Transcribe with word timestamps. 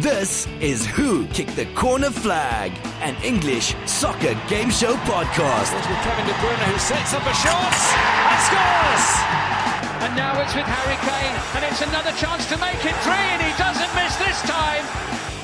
This 0.00 0.46
is 0.60 0.84
Who 0.84 1.26
Kicked 1.28 1.56
the 1.56 1.64
Corner 1.72 2.10
Flag, 2.10 2.70
an 3.00 3.16
English 3.24 3.74
soccer 3.86 4.36
game 4.46 4.68
show 4.68 4.92
podcast. 5.08 5.72
It's 5.72 5.88
with 5.88 5.96
Kevin 6.04 6.26
De 6.28 6.36
Bruyne 6.36 6.68
who 6.68 6.76
sets 6.76 7.14
up 7.16 7.24
a 7.24 7.32
shot 7.32 7.72
and 7.72 8.40
scores! 8.44 9.06
And 10.04 10.12
now 10.12 10.36
it's 10.44 10.52
with 10.52 10.68
Harry 10.68 11.00
Kane, 11.00 11.32
and 11.56 11.64
it's 11.64 11.80
another 11.80 12.12
chance 12.20 12.44
to 12.52 12.60
make 12.60 12.76
it 12.84 12.92
three, 13.08 13.16
and 13.16 13.40
he 13.40 13.48
doesn't 13.56 13.88
miss 13.96 14.12
this 14.20 14.36
time. 14.44 14.84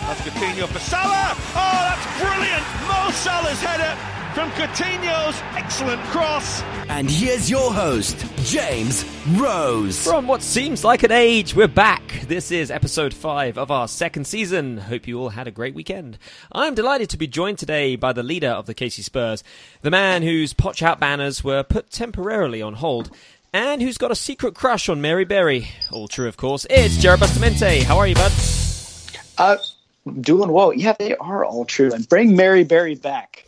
That's 0.05 0.21
Coutinho 0.21 0.69
for 0.69 0.81
Salah. 0.85 1.33
Oh, 1.57 1.79
that's 1.89 2.05
brilliant! 2.21 2.67
Mo 2.85 3.09
Salah's 3.09 3.63
header 3.65 3.97
from 4.35 4.51
Coutinho's 4.53 5.39
excellent 5.57 6.01
cross. 6.05 6.63
And 6.89 7.11
here's 7.11 7.51
your 7.51 7.71
host, 7.71 8.25
James 8.45 9.05
Rose. 9.33 10.03
From 10.03 10.27
what 10.27 10.41
seems 10.41 10.85
like 10.85 11.03
an 11.03 11.13
age, 11.13 11.55
we're 11.55 11.69
back. 11.69 12.25
This 12.29 12.51
is 12.51 12.71
episode 12.71 13.13
5 13.13 13.59
of 13.59 13.71
our 13.71 13.87
second 13.87 14.27
season. 14.27 14.79
Hope 14.79 15.07
you 15.07 15.21
all 15.21 15.29
had 15.31 15.47
a 15.47 15.51
great 15.51 15.75
weekend. 15.75 16.17
I'm 16.51 16.75
delighted 16.75 17.11
to 17.11 17.19
be 17.19 17.27
joined 17.27 17.59
today 17.59 17.95
by 17.95 18.15
the 18.15 18.23
leader 18.23 18.49
of 18.49 18.65
the 18.65 18.75
KC 18.75 19.03
Spurs, 19.05 19.45
the 19.83 19.91
man 19.91 20.23
whose 20.23 20.55
potch 20.55 20.83
out 20.83 20.99
banners 20.99 21.45
were 21.45 21.63
put 21.63 21.91
temporarily 21.91 22.63
on 22.63 22.75
hold, 22.75 23.11
and 23.53 23.83
who's 23.83 23.99
got 23.99 24.11
a 24.11 24.17
secret 24.17 24.55
crush 24.55 24.89
on 24.89 25.03
Mary 25.03 25.27
Berry. 25.27 25.69
All 25.91 26.09
true, 26.09 26.29
of 26.29 26.39
course. 26.39 26.67
It's 26.71 26.97
Jared 26.97 27.21
Bustamente. 27.21 27.83
How 27.83 27.99
are 27.99 28.07
you, 28.07 28.15
bud? 28.15 28.33
Uh, 29.37 29.57
doing 30.23 30.51
well. 30.51 30.73
Yeah, 30.73 30.95
they 30.99 31.17
are 31.17 31.45
all 31.45 31.67
true. 31.67 31.93
And 31.93 32.09
bring 32.09 32.35
Mary 32.35 32.65
Berry 32.65 32.95
back. 32.95 33.45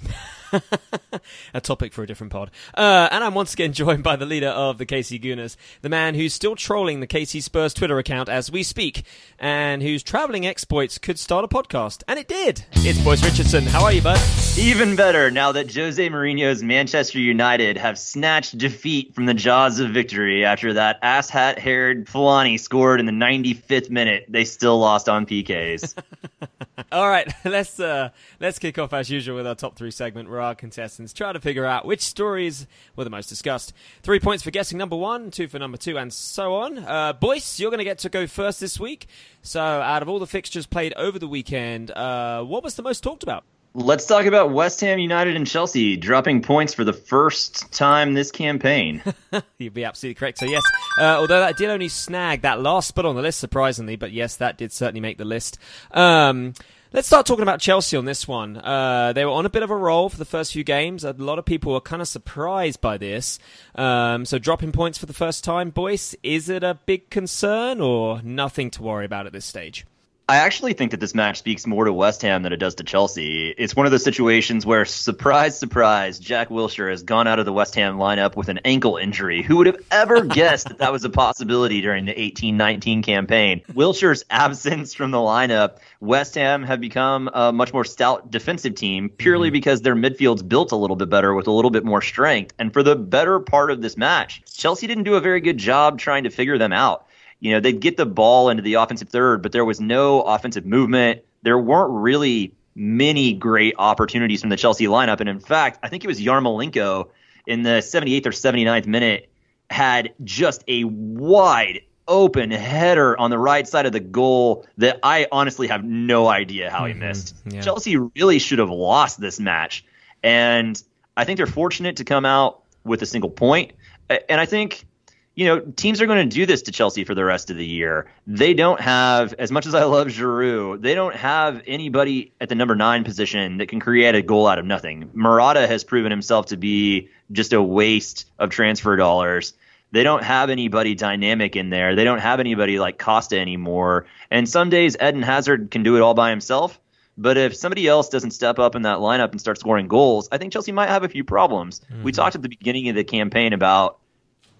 a 1.54 1.60
topic 1.60 1.92
for 1.92 2.02
a 2.02 2.06
different 2.06 2.32
pod. 2.32 2.50
Uh, 2.74 3.08
and 3.10 3.24
I'm 3.24 3.34
once 3.34 3.54
again 3.54 3.72
joined 3.74 4.02
by 4.02 4.16
the 4.16 4.26
leader 4.26 4.48
of 4.48 4.78
the 4.78 4.86
KC 4.86 5.22
Gooners, 5.22 5.56
the 5.82 5.88
man 5.88 6.14
who's 6.14 6.34
still 6.34 6.56
trolling 6.56 7.00
the 7.00 7.06
KC 7.06 7.42
Spurs 7.42 7.74
Twitter 7.74 7.98
account 7.98 8.28
as 8.28 8.50
we 8.50 8.62
speak, 8.62 9.04
and 9.38 9.82
whose 9.82 10.02
traveling 10.02 10.46
exploits 10.46 10.98
could 10.98 11.18
start 11.18 11.44
a 11.44 11.48
podcast. 11.48 12.02
And 12.08 12.18
it 12.18 12.28
did. 12.28 12.64
It's 12.76 13.00
Boyce 13.00 13.24
Richardson. 13.24 13.64
How 13.66 13.84
are 13.84 13.92
you, 13.92 14.02
bud? 14.02 14.20
Even 14.58 14.96
better 14.96 15.30
now 15.30 15.52
that 15.52 15.74
Jose 15.74 16.08
Mourinho's 16.08 16.62
Manchester 16.62 17.18
United 17.18 17.76
have 17.76 17.98
snatched 17.98 18.56
defeat 18.56 19.14
from 19.14 19.26
the 19.26 19.34
jaws 19.34 19.80
of 19.80 19.90
victory 19.90 20.44
after 20.44 20.74
that 20.74 21.02
asshat 21.02 21.58
haired 21.58 22.06
Fellaini 22.06 22.58
scored 22.58 23.00
in 23.00 23.06
the 23.06 23.12
95th 23.12 23.90
minute. 23.90 24.26
They 24.28 24.44
still 24.44 24.78
lost 24.78 25.08
on 25.08 25.26
PKs. 25.26 25.94
All 26.90 27.08
right, 27.08 27.32
let's 27.44 27.78
uh, 27.78 28.10
let's 28.40 28.58
kick 28.58 28.78
off 28.78 28.92
as 28.92 29.08
usual 29.08 29.36
with 29.36 29.46
our 29.46 29.54
top 29.54 29.76
three 29.76 29.90
segment, 29.90 30.28
where 30.28 30.40
our 30.40 30.54
contestants 30.54 31.12
try 31.12 31.32
to 31.32 31.40
figure 31.40 31.64
out 31.64 31.84
which 31.84 32.00
stories 32.02 32.66
were 32.96 33.04
the 33.04 33.10
most 33.10 33.28
discussed. 33.28 33.72
Three 34.02 34.18
points 34.18 34.42
for 34.42 34.50
guessing 34.50 34.78
number 34.78 34.96
one, 34.96 35.30
two 35.30 35.46
for 35.46 35.58
number 35.58 35.78
two, 35.78 35.96
and 35.96 36.12
so 36.12 36.54
on. 36.54 36.78
Uh, 36.78 37.12
Boyce, 37.12 37.60
you're 37.60 37.70
going 37.70 37.78
to 37.78 37.84
get 37.84 37.98
to 37.98 38.08
go 38.08 38.26
first 38.26 38.58
this 38.60 38.80
week. 38.80 39.06
So, 39.42 39.60
out 39.60 40.02
of 40.02 40.08
all 40.08 40.18
the 40.18 40.26
fixtures 40.26 40.66
played 40.66 40.92
over 40.94 41.18
the 41.18 41.28
weekend, 41.28 41.90
uh, 41.92 42.42
what 42.42 42.64
was 42.64 42.74
the 42.74 42.82
most 42.82 43.02
talked 43.02 43.22
about? 43.22 43.44
Let's 43.76 44.06
talk 44.06 44.26
about 44.26 44.52
West 44.52 44.80
Ham 44.82 45.00
United 45.00 45.34
and 45.34 45.44
Chelsea 45.44 45.96
dropping 45.96 46.42
points 46.42 46.72
for 46.72 46.84
the 46.84 46.92
first 46.92 47.72
time 47.72 48.14
this 48.14 48.30
campaign. 48.30 49.02
You'd 49.58 49.74
be 49.74 49.84
absolutely 49.84 50.14
correct. 50.14 50.38
So, 50.38 50.46
yes, 50.46 50.62
uh, 51.00 51.16
although 51.18 51.40
that 51.40 51.56
did 51.56 51.70
only 51.70 51.88
snag 51.88 52.42
that 52.42 52.60
last 52.60 52.86
spot 52.86 53.04
on 53.04 53.16
the 53.16 53.22
list, 53.22 53.40
surprisingly, 53.40 53.96
but 53.96 54.12
yes, 54.12 54.36
that 54.36 54.58
did 54.58 54.72
certainly 54.72 55.00
make 55.00 55.18
the 55.18 55.24
list. 55.24 55.58
Um, 55.90 56.54
Let's 56.92 57.08
start 57.08 57.26
talking 57.26 57.42
about 57.42 57.58
Chelsea 57.58 57.96
on 57.96 58.04
this 58.04 58.28
one. 58.28 58.56
Uh, 58.56 59.12
they 59.12 59.24
were 59.24 59.32
on 59.32 59.46
a 59.46 59.50
bit 59.50 59.64
of 59.64 59.70
a 59.70 59.76
roll 59.76 60.08
for 60.08 60.16
the 60.16 60.24
first 60.24 60.52
few 60.52 60.62
games. 60.62 61.02
A 61.02 61.12
lot 61.12 61.40
of 61.40 61.44
people 61.44 61.72
were 61.72 61.80
kind 61.80 62.00
of 62.00 62.06
surprised 62.06 62.80
by 62.80 62.98
this. 62.98 63.40
Um, 63.74 64.24
so 64.24 64.38
dropping 64.38 64.70
points 64.70 64.96
for 64.96 65.06
the 65.06 65.12
first 65.12 65.42
time, 65.42 65.70
Boyce, 65.70 66.14
is 66.22 66.48
it 66.48 66.62
a 66.62 66.78
big 66.86 67.10
concern 67.10 67.80
or 67.80 68.22
nothing 68.22 68.70
to 68.70 68.82
worry 68.84 69.06
about 69.06 69.26
at 69.26 69.32
this 69.32 69.44
stage? 69.44 69.84
I 70.26 70.36
actually 70.36 70.72
think 70.72 70.92
that 70.92 71.00
this 71.00 71.14
match 71.14 71.36
speaks 71.36 71.66
more 71.66 71.84
to 71.84 71.92
West 71.92 72.22
Ham 72.22 72.44
than 72.44 72.52
it 72.54 72.56
does 72.56 72.76
to 72.76 72.84
Chelsea. 72.84 73.50
It's 73.58 73.76
one 73.76 73.84
of 73.84 73.92
those 73.92 74.04
situations 74.04 74.64
where, 74.64 74.86
surprise, 74.86 75.58
surprise, 75.58 76.18
Jack 76.18 76.48
Wilshere 76.48 76.90
has 76.90 77.02
gone 77.02 77.26
out 77.26 77.38
of 77.38 77.44
the 77.44 77.52
West 77.52 77.74
Ham 77.74 77.98
lineup 77.98 78.34
with 78.34 78.48
an 78.48 78.58
ankle 78.64 78.96
injury. 78.96 79.42
Who 79.42 79.58
would 79.58 79.66
have 79.66 79.84
ever 79.90 80.24
guessed 80.24 80.68
that 80.68 80.78
that 80.78 80.92
was 80.92 81.04
a 81.04 81.10
possibility 81.10 81.82
during 81.82 82.06
the 82.06 82.18
18 82.18 82.56
19 82.56 83.02
campaign? 83.02 83.60
Wilshere's 83.74 84.24
absence 84.30 84.94
from 84.94 85.10
the 85.10 85.18
lineup, 85.18 85.76
West 86.00 86.36
Ham 86.36 86.62
have 86.62 86.80
become 86.80 87.28
a 87.34 87.52
much 87.52 87.74
more 87.74 87.84
stout 87.84 88.30
defensive 88.30 88.76
team 88.76 89.10
purely 89.10 89.48
mm-hmm. 89.48 89.52
because 89.52 89.82
their 89.82 89.94
midfield's 89.94 90.42
built 90.42 90.72
a 90.72 90.76
little 90.76 90.96
bit 90.96 91.10
better 91.10 91.34
with 91.34 91.48
a 91.48 91.52
little 91.52 91.70
bit 91.70 91.84
more 91.84 92.00
strength. 92.00 92.54
And 92.58 92.72
for 92.72 92.82
the 92.82 92.96
better 92.96 93.40
part 93.40 93.70
of 93.70 93.82
this 93.82 93.98
match, 93.98 94.42
Chelsea 94.46 94.86
didn't 94.86 95.04
do 95.04 95.16
a 95.16 95.20
very 95.20 95.42
good 95.42 95.58
job 95.58 95.98
trying 95.98 96.24
to 96.24 96.30
figure 96.30 96.56
them 96.56 96.72
out 96.72 97.08
you 97.44 97.50
know, 97.50 97.60
they'd 97.60 97.78
get 97.78 97.98
the 97.98 98.06
ball 98.06 98.48
into 98.48 98.62
the 98.62 98.74
offensive 98.74 99.10
third, 99.10 99.42
but 99.42 99.52
there 99.52 99.66
was 99.66 99.78
no 99.78 100.22
offensive 100.22 100.64
movement. 100.64 101.20
There 101.42 101.58
weren't 101.58 101.92
really 101.92 102.54
many 102.74 103.34
great 103.34 103.74
opportunities 103.78 104.40
from 104.40 104.48
the 104.48 104.56
Chelsea 104.56 104.86
lineup. 104.86 105.20
And 105.20 105.28
in 105.28 105.40
fact, 105.40 105.78
I 105.82 105.90
think 105.90 106.04
it 106.04 106.06
was 106.06 106.18
Yarmolenko 106.18 107.10
in 107.46 107.62
the 107.62 107.82
78th 107.82 108.24
or 108.24 108.30
79th 108.30 108.86
minute 108.86 109.28
had 109.68 110.14
just 110.24 110.64
a 110.68 110.84
wide 110.84 111.82
open 112.08 112.50
header 112.50 113.18
on 113.20 113.28
the 113.28 113.38
right 113.38 113.68
side 113.68 113.84
of 113.84 113.92
the 113.92 114.00
goal 114.00 114.64
that 114.78 115.00
I 115.02 115.26
honestly 115.30 115.68
have 115.68 115.84
no 115.84 116.26
idea 116.28 116.70
how 116.70 116.86
he 116.86 116.92
mm-hmm. 116.92 117.00
missed. 117.00 117.36
Yeah. 117.44 117.60
Chelsea 117.60 117.98
really 117.98 118.38
should 118.38 118.58
have 118.58 118.70
lost 118.70 119.20
this 119.20 119.38
match. 119.38 119.84
And 120.22 120.82
I 121.14 121.24
think 121.24 121.36
they're 121.36 121.46
fortunate 121.46 121.96
to 121.96 122.04
come 122.04 122.24
out 122.24 122.62
with 122.84 123.02
a 123.02 123.06
single 123.06 123.30
point. 123.30 123.72
And 124.08 124.40
I 124.40 124.46
think 124.46 124.86
you 125.34 125.46
know, 125.46 125.60
teams 125.60 126.00
are 126.00 126.06
going 126.06 126.28
to 126.28 126.34
do 126.34 126.46
this 126.46 126.62
to 126.62 126.72
Chelsea 126.72 127.04
for 127.04 127.14
the 127.14 127.24
rest 127.24 127.50
of 127.50 127.56
the 127.56 127.66
year. 127.66 128.06
They 128.26 128.54
don't 128.54 128.80
have, 128.80 129.34
as 129.34 129.50
much 129.50 129.66
as 129.66 129.74
I 129.74 129.84
love 129.84 130.08
Giroud, 130.08 130.80
they 130.82 130.94
don't 130.94 131.16
have 131.16 131.62
anybody 131.66 132.32
at 132.40 132.48
the 132.48 132.54
number 132.54 132.76
nine 132.76 133.02
position 133.02 133.58
that 133.58 133.68
can 133.68 133.80
create 133.80 134.14
a 134.14 134.22
goal 134.22 134.46
out 134.46 134.58
of 134.58 134.64
nothing. 134.64 135.10
Morata 135.12 135.66
has 135.66 135.82
proven 135.82 136.10
himself 136.10 136.46
to 136.46 136.56
be 136.56 137.08
just 137.32 137.52
a 137.52 137.62
waste 137.62 138.26
of 138.38 138.50
transfer 138.50 138.94
dollars. 138.96 139.54
They 139.90 140.04
don't 140.04 140.22
have 140.22 140.50
anybody 140.50 140.94
dynamic 140.94 141.56
in 141.56 141.70
there. 141.70 141.94
They 141.96 142.04
don't 142.04 142.18
have 142.18 142.40
anybody 142.40 142.78
like 142.78 142.98
Costa 142.98 143.38
anymore. 143.38 144.06
And 144.30 144.48
some 144.48 144.70
days 144.70 144.96
Eden 144.96 145.22
Hazard 145.22 145.70
can 145.70 145.82
do 145.82 145.96
it 145.96 146.02
all 146.02 146.14
by 146.14 146.30
himself. 146.30 146.80
But 147.16 147.36
if 147.36 147.54
somebody 147.54 147.86
else 147.86 148.08
doesn't 148.08 148.32
step 148.32 148.58
up 148.58 148.74
in 148.74 148.82
that 148.82 148.98
lineup 148.98 149.30
and 149.30 149.40
start 149.40 149.58
scoring 149.58 149.86
goals, 149.86 150.28
I 150.32 150.38
think 150.38 150.52
Chelsea 150.52 150.72
might 150.72 150.88
have 150.88 151.04
a 151.04 151.08
few 151.08 151.22
problems. 151.22 151.80
Mm-hmm. 151.80 152.02
We 152.02 152.12
talked 152.12 152.34
at 152.34 152.42
the 152.42 152.48
beginning 152.48 152.88
of 152.88 152.96
the 152.96 153.04
campaign 153.04 153.52
about 153.52 153.98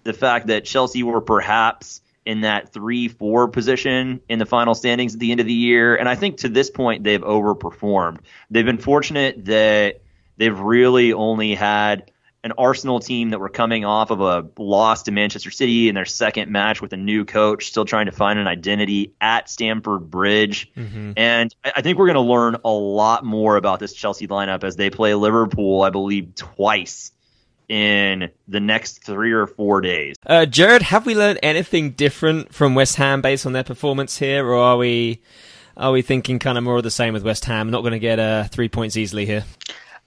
the 0.05 0.13
fact 0.13 0.47
that 0.47 0.63
Chelsea 0.63 1.03
were 1.03 1.19
perhaps 1.19 2.01
in 2.25 2.41
that 2.41 2.71
three 2.71 3.07
four 3.07 3.47
position 3.47 4.21
in 4.29 4.39
the 4.39 4.45
final 4.45 4.73
standings 4.73 5.13
at 5.13 5.19
the 5.19 5.31
end 5.31 5.41
of 5.41 5.45
the 5.45 5.53
year. 5.53 5.95
And 5.95 6.07
I 6.07 6.15
think 6.15 6.37
to 6.37 6.49
this 6.49 6.69
point 6.69 7.03
they've 7.03 7.21
overperformed. 7.21 8.19
They've 8.49 8.65
been 8.65 8.77
fortunate 8.77 9.45
that 9.45 10.01
they've 10.37 10.57
really 10.57 11.13
only 11.13 11.53
had 11.53 12.11
an 12.43 12.53
Arsenal 12.59 12.99
team 12.99 13.31
that 13.31 13.39
were 13.39 13.49
coming 13.49 13.85
off 13.85 14.11
of 14.11 14.21
a 14.21 14.47
loss 14.61 15.03
to 15.03 15.11
Manchester 15.11 15.49
City 15.49 15.89
in 15.89 15.95
their 15.95 16.05
second 16.05 16.51
match 16.51 16.79
with 16.79 16.93
a 16.93 16.97
new 16.97 17.25
coach, 17.25 17.65
still 17.65 17.85
trying 17.85 18.05
to 18.05 18.11
find 18.11 18.37
an 18.37 18.45
identity 18.45 19.15
at 19.19 19.49
Stamford 19.49 20.11
Bridge. 20.11 20.71
Mm-hmm. 20.77 21.13
And 21.17 21.55
I 21.63 21.81
think 21.81 21.97
we're 21.97 22.05
going 22.05 22.13
to 22.13 22.21
learn 22.21 22.57
a 22.63 22.69
lot 22.69 23.25
more 23.25 23.55
about 23.55 23.79
this 23.79 23.93
Chelsea 23.93 24.27
lineup 24.27 24.63
as 24.63 24.75
they 24.75 24.91
play 24.91 25.15
Liverpool, 25.15 25.81
I 25.81 25.89
believe, 25.89 26.35
twice 26.35 27.11
in 27.69 28.29
the 28.47 28.59
next 28.59 29.03
three 29.03 29.31
or 29.31 29.47
four 29.47 29.81
days. 29.81 30.15
Uh, 30.25 30.45
Jared, 30.45 30.81
have 30.83 31.05
we 31.05 31.15
learned 31.15 31.39
anything 31.41 31.91
different 31.91 32.53
from 32.53 32.75
West 32.75 32.95
Ham 32.95 33.21
based 33.21 33.45
on 33.45 33.53
their 33.53 33.63
performance 33.63 34.17
here, 34.17 34.45
or 34.45 34.55
are 34.55 34.77
we 34.77 35.21
are 35.77 35.91
we 35.91 36.01
thinking 36.01 36.39
kind 36.39 36.57
of 36.57 36.63
more 36.63 36.77
of 36.77 36.83
the 36.83 36.91
same 36.91 37.13
with 37.13 37.23
West 37.23 37.45
Ham? 37.45 37.69
Not 37.69 37.81
going 37.81 37.93
to 37.93 37.99
get 37.99 38.19
uh, 38.19 38.45
three 38.45 38.69
points 38.69 38.95
easily 38.95 39.25
here. 39.25 39.43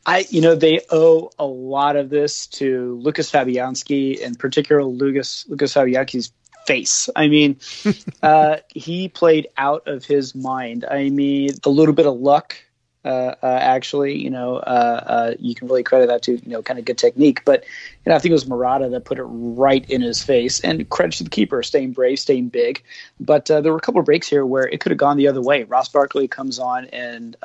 I, 0.06 0.24
you 0.30 0.40
know, 0.40 0.54
they 0.54 0.80
owe 0.90 1.30
a 1.38 1.44
lot 1.44 1.96
of 1.96 2.08
this 2.08 2.46
to 2.46 2.98
Lucas 3.02 3.30
Fabianski, 3.30 4.24
and 4.24 4.38
particularly 4.38 4.94
Lucas 4.94 5.44
Lucas 5.48 5.74
Fabianski's 5.74 6.32
face. 6.66 7.10
I 7.16 7.28
mean, 7.28 7.58
uh, 8.22 8.58
he 8.74 9.08
played 9.08 9.48
out 9.58 9.86
of 9.86 10.04
his 10.04 10.34
mind. 10.34 10.84
I 10.90 11.10
mean, 11.10 11.50
a 11.64 11.70
little 11.70 11.94
bit 11.94 12.06
of 12.06 12.18
luck 12.18 12.56
uh, 13.04 13.34
uh, 13.42 13.58
actually, 13.60 14.20
you 14.20 14.28
know, 14.28 14.56
uh, 14.56 15.04
uh, 15.06 15.34
you 15.38 15.54
can 15.54 15.68
really 15.68 15.82
credit 15.82 16.08
that 16.08 16.22
to 16.22 16.32
you 16.32 16.50
know 16.50 16.62
kind 16.62 16.78
of 16.78 16.84
good 16.84 16.98
technique. 16.98 17.44
But 17.44 17.64
you 18.04 18.10
know, 18.10 18.16
I 18.16 18.18
think 18.18 18.30
it 18.30 18.34
was 18.34 18.48
Morata 18.48 18.88
that 18.88 19.04
put 19.04 19.18
it 19.18 19.24
right 19.24 19.88
in 19.88 20.02
his 20.02 20.22
face, 20.22 20.60
and 20.60 20.88
credit 20.90 21.16
to 21.18 21.24
the 21.24 21.30
keeper, 21.30 21.62
staying 21.62 21.92
brave, 21.92 22.18
staying 22.18 22.48
big. 22.48 22.82
But 23.20 23.50
uh, 23.50 23.60
there 23.60 23.72
were 23.72 23.78
a 23.78 23.80
couple 23.82 24.00
of 24.00 24.04
breaks 24.04 24.28
here 24.28 24.44
where 24.44 24.66
it 24.68 24.80
could 24.80 24.90
have 24.90 24.98
gone 24.98 25.16
the 25.16 25.28
other 25.28 25.40
way. 25.40 25.62
Ross 25.64 25.88
Barkley 25.88 26.28
comes 26.28 26.58
on 26.58 26.86
and 26.86 27.36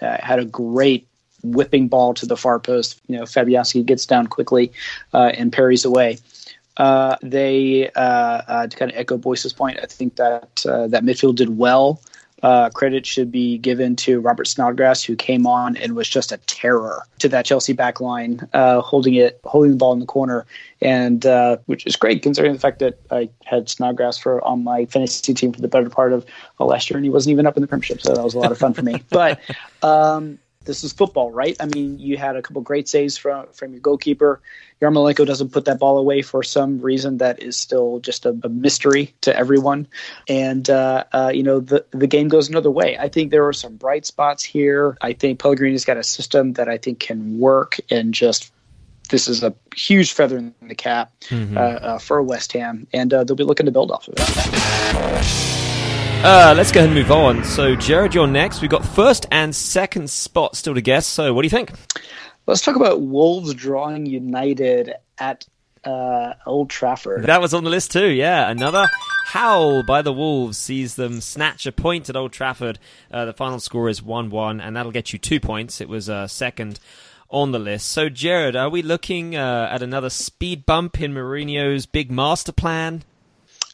had 0.00 0.38
a 0.38 0.44
great 0.44 1.08
whipping 1.42 1.88
ball 1.88 2.14
to 2.14 2.26
the 2.26 2.36
far 2.36 2.58
post. 2.58 3.00
You 3.08 3.16
know, 3.16 3.24
Fabianski 3.24 3.84
gets 3.84 4.06
down 4.06 4.28
quickly 4.28 4.72
and 5.12 5.52
parries 5.52 5.84
away. 5.84 6.18
Uh, 6.78 7.16
they 7.22 7.90
uh, 7.90 8.42
uh, 8.46 8.66
to 8.68 8.76
kind 8.76 8.92
of 8.92 8.96
echo 8.96 9.18
Boyce's 9.18 9.52
point. 9.52 9.80
I 9.82 9.86
think 9.86 10.16
that 10.16 10.62
that 10.64 11.02
midfield 11.04 11.34
did 11.34 11.58
well 11.58 12.00
uh, 12.42 12.70
credit 12.70 13.04
should 13.04 13.32
be 13.32 13.58
given 13.58 13.96
to 13.96 14.20
Robert 14.20 14.46
Snodgrass, 14.46 15.02
who 15.02 15.16
came 15.16 15.46
on 15.46 15.76
and 15.76 15.94
was 15.94 16.08
just 16.08 16.32
a 16.32 16.36
terror 16.38 17.02
to 17.18 17.28
that 17.28 17.44
Chelsea 17.44 17.72
back 17.72 18.00
line, 18.00 18.48
uh, 18.52 18.80
holding 18.80 19.14
it, 19.14 19.40
holding 19.44 19.72
the 19.72 19.76
ball 19.76 19.92
in 19.92 19.98
the 19.98 20.06
corner, 20.06 20.46
and 20.80 21.26
uh, 21.26 21.56
which 21.66 21.86
is 21.86 21.96
great 21.96 22.22
considering 22.22 22.52
the 22.52 22.60
fact 22.60 22.78
that 22.78 22.98
I 23.10 23.28
had 23.44 23.68
Snodgrass 23.68 24.18
for 24.18 24.44
on 24.44 24.62
my 24.62 24.86
fantasy 24.86 25.34
team 25.34 25.52
for 25.52 25.60
the 25.60 25.68
better 25.68 25.90
part 25.90 26.12
of 26.12 26.24
last 26.58 26.90
year, 26.90 26.96
and 26.96 27.04
he 27.04 27.10
wasn't 27.10 27.32
even 27.32 27.46
up 27.46 27.56
in 27.56 27.60
the 27.60 27.66
Premiership, 27.66 28.00
so 28.00 28.14
that 28.14 28.22
was 28.22 28.34
a 28.34 28.38
lot 28.38 28.52
of 28.52 28.58
fun 28.58 28.74
for 28.74 28.82
me. 28.82 29.02
But 29.10 29.40
um, 29.82 30.38
this 30.68 30.84
is 30.84 30.92
football, 30.92 31.32
right? 31.32 31.56
I 31.58 31.66
mean, 31.66 31.98
you 31.98 32.18
had 32.18 32.36
a 32.36 32.42
couple 32.42 32.60
great 32.60 32.88
saves 32.88 33.16
from 33.16 33.46
from 33.52 33.72
your 33.72 33.80
goalkeeper. 33.80 34.40
Yarmolenko 34.80 35.26
doesn't 35.26 35.50
put 35.50 35.64
that 35.64 35.80
ball 35.80 35.98
away 35.98 36.22
for 36.22 36.42
some 36.44 36.80
reason 36.80 37.18
that 37.18 37.42
is 37.42 37.56
still 37.56 37.98
just 38.00 38.26
a, 38.26 38.38
a 38.44 38.48
mystery 38.48 39.14
to 39.22 39.36
everyone, 39.36 39.88
and 40.28 40.68
uh, 40.70 41.04
uh, 41.12 41.32
you 41.34 41.42
know 41.42 41.58
the 41.58 41.84
the 41.90 42.06
game 42.06 42.28
goes 42.28 42.48
another 42.48 42.70
way. 42.70 42.96
I 42.98 43.08
think 43.08 43.30
there 43.30 43.48
are 43.48 43.52
some 43.54 43.76
bright 43.76 44.06
spots 44.06 44.44
here. 44.44 44.96
I 45.00 45.14
think 45.14 45.40
Pellegrini's 45.40 45.86
got 45.86 45.96
a 45.96 46.04
system 46.04 46.52
that 46.52 46.68
I 46.68 46.78
think 46.78 47.00
can 47.00 47.40
work 47.40 47.80
and 47.90 48.14
just. 48.14 48.52
This 49.08 49.26
is 49.26 49.42
a 49.42 49.54
huge 49.74 50.12
feather 50.12 50.36
in 50.36 50.54
the 50.60 50.74
cap 50.74 51.10
mm-hmm. 51.30 51.56
uh, 51.56 51.60
uh 51.60 51.98
for 51.98 52.22
West 52.22 52.52
Ham, 52.52 52.86
and 52.92 53.14
uh, 53.14 53.24
they'll 53.24 53.36
be 53.36 53.42
looking 53.42 53.64
to 53.64 53.72
build 53.72 53.90
off 53.90 54.06
of 54.06 54.14
it. 54.18 55.67
Uh, 56.20 56.52
let's 56.56 56.72
go 56.72 56.80
ahead 56.80 56.90
and 56.90 56.98
move 56.98 57.12
on. 57.12 57.44
So, 57.44 57.76
Jared, 57.76 58.12
you're 58.12 58.26
next. 58.26 58.60
We've 58.60 58.70
got 58.70 58.84
first 58.84 59.26
and 59.30 59.54
second 59.54 60.10
spot 60.10 60.56
still 60.56 60.74
to 60.74 60.80
guess. 60.80 61.06
So, 61.06 61.32
what 61.32 61.42
do 61.42 61.46
you 61.46 61.50
think? 61.50 61.70
Let's 62.46 62.60
talk 62.60 62.74
about 62.74 63.00
Wolves 63.00 63.54
drawing 63.54 64.04
United 64.04 64.94
at 65.18 65.46
uh, 65.84 66.34
Old 66.44 66.70
Trafford. 66.70 67.24
That 67.26 67.40
was 67.40 67.54
on 67.54 67.62
the 67.62 67.70
list 67.70 67.92
too. 67.92 68.08
Yeah, 68.08 68.50
another 68.50 68.88
howl 69.26 69.84
by 69.84 70.02
the 70.02 70.12
Wolves 70.12 70.58
sees 70.58 70.96
them 70.96 71.20
snatch 71.20 71.66
a 71.66 71.72
point 71.72 72.10
at 72.10 72.16
Old 72.16 72.32
Trafford. 72.32 72.80
Uh, 73.12 73.24
the 73.24 73.32
final 73.32 73.60
score 73.60 73.88
is 73.88 74.02
one-one, 74.02 74.60
and 74.60 74.74
that'll 74.74 74.90
get 74.90 75.12
you 75.12 75.20
two 75.20 75.38
points. 75.38 75.80
It 75.80 75.88
was 75.88 76.10
uh, 76.10 76.26
second 76.26 76.80
on 77.30 77.52
the 77.52 77.60
list. 77.60 77.86
So, 77.88 78.08
Jared, 78.08 78.56
are 78.56 78.68
we 78.68 78.82
looking 78.82 79.36
uh, 79.36 79.68
at 79.70 79.82
another 79.82 80.10
speed 80.10 80.66
bump 80.66 81.00
in 81.00 81.14
Mourinho's 81.14 81.86
big 81.86 82.10
master 82.10 82.52
plan? 82.52 83.04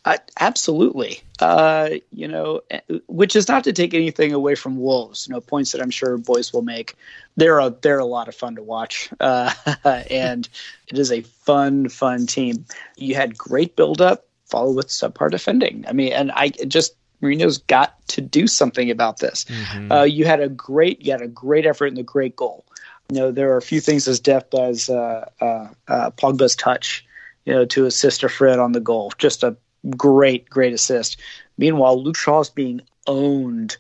Uh, 0.05 0.19
absolutely. 0.39 1.21
Uh, 1.41 1.91
you 2.13 2.29
know, 2.29 2.61
eh, 2.71 2.81
which 3.07 3.35
is 3.35 3.49
not 3.49 3.65
to 3.65 3.73
take 3.73 3.95
anything 3.95 4.33
away 4.33 4.55
from 4.55 4.79
Wolves. 4.79 5.27
You 5.27 5.35
know, 5.35 5.41
points 5.41 5.73
that 5.73 5.81
I'm 5.81 5.91
sure 5.91 6.19
boys 6.19 6.53
will 6.53 6.63
make. 6.63 6.95
They're 7.37 7.59
a 7.59 7.71
they're 7.71 7.99
a 7.99 8.05
lot 8.05 8.29
of 8.29 8.35
fun 8.35 8.57
to 8.57 8.63
watch, 8.63 9.09
uh, 9.21 9.53
and 10.11 10.49
it 10.89 10.99
is 10.99 11.11
a 11.11 11.23
fun 11.23 11.89
fun 11.89 12.27
team. 12.27 12.67
You 12.97 13.15
had 13.15 13.37
great 13.37 13.77
build 13.77 14.01
up, 14.01 14.27
followed 14.47 14.77
with 14.77 14.89
subpar 14.89 15.31
defending. 15.31 15.85
I 15.89 15.93
mean, 15.93 16.13
and 16.13 16.31
I 16.33 16.49
just 16.49 16.95
Mourinho's 17.23 17.59
got 17.59 18.07
to 18.09 18.21
do 18.21 18.47
something 18.47 18.91
about 18.91 19.19
this. 19.19 19.47
Mm-hmm. 19.47 19.91
Uh, 19.91 20.03
you 20.03 20.27
had 20.27 20.41
a 20.41 20.49
great 20.51 21.01
you 21.05 21.13
had 21.13 21.23
a 21.23 21.29
great 21.29 21.65
effort 21.65 21.87
and 21.87 21.97
the 21.97 22.03
great 22.03 22.37
goal. 22.37 22.67
You 23.11 23.17
know, 23.17 23.33
there 23.33 23.53
are 23.53 23.59
a 23.59 23.63
few 23.63 23.81
things 23.81 24.07
as 24.07 24.21
deft 24.21 24.55
as 24.55 24.89
uh, 24.89 25.29
uh, 25.41 25.69
uh, 25.89 26.11
Pogba's 26.11 26.57
touch 26.57 27.05
you 27.45 27.53
know, 27.53 27.65
to 27.67 27.87
assist 27.87 28.23
a 28.23 28.29
Fred 28.29 28.59
on 28.59 28.73
the 28.73 28.81
goal. 28.81 29.13
Just 29.19 29.43
a 29.43 29.57
great, 29.91 30.49
great 30.49 30.73
assist. 30.73 31.21
Meanwhile, 31.59 32.03
Luke 32.03 32.17
Shaw's 32.17 32.51
being 32.51 32.81
owned 33.07 33.77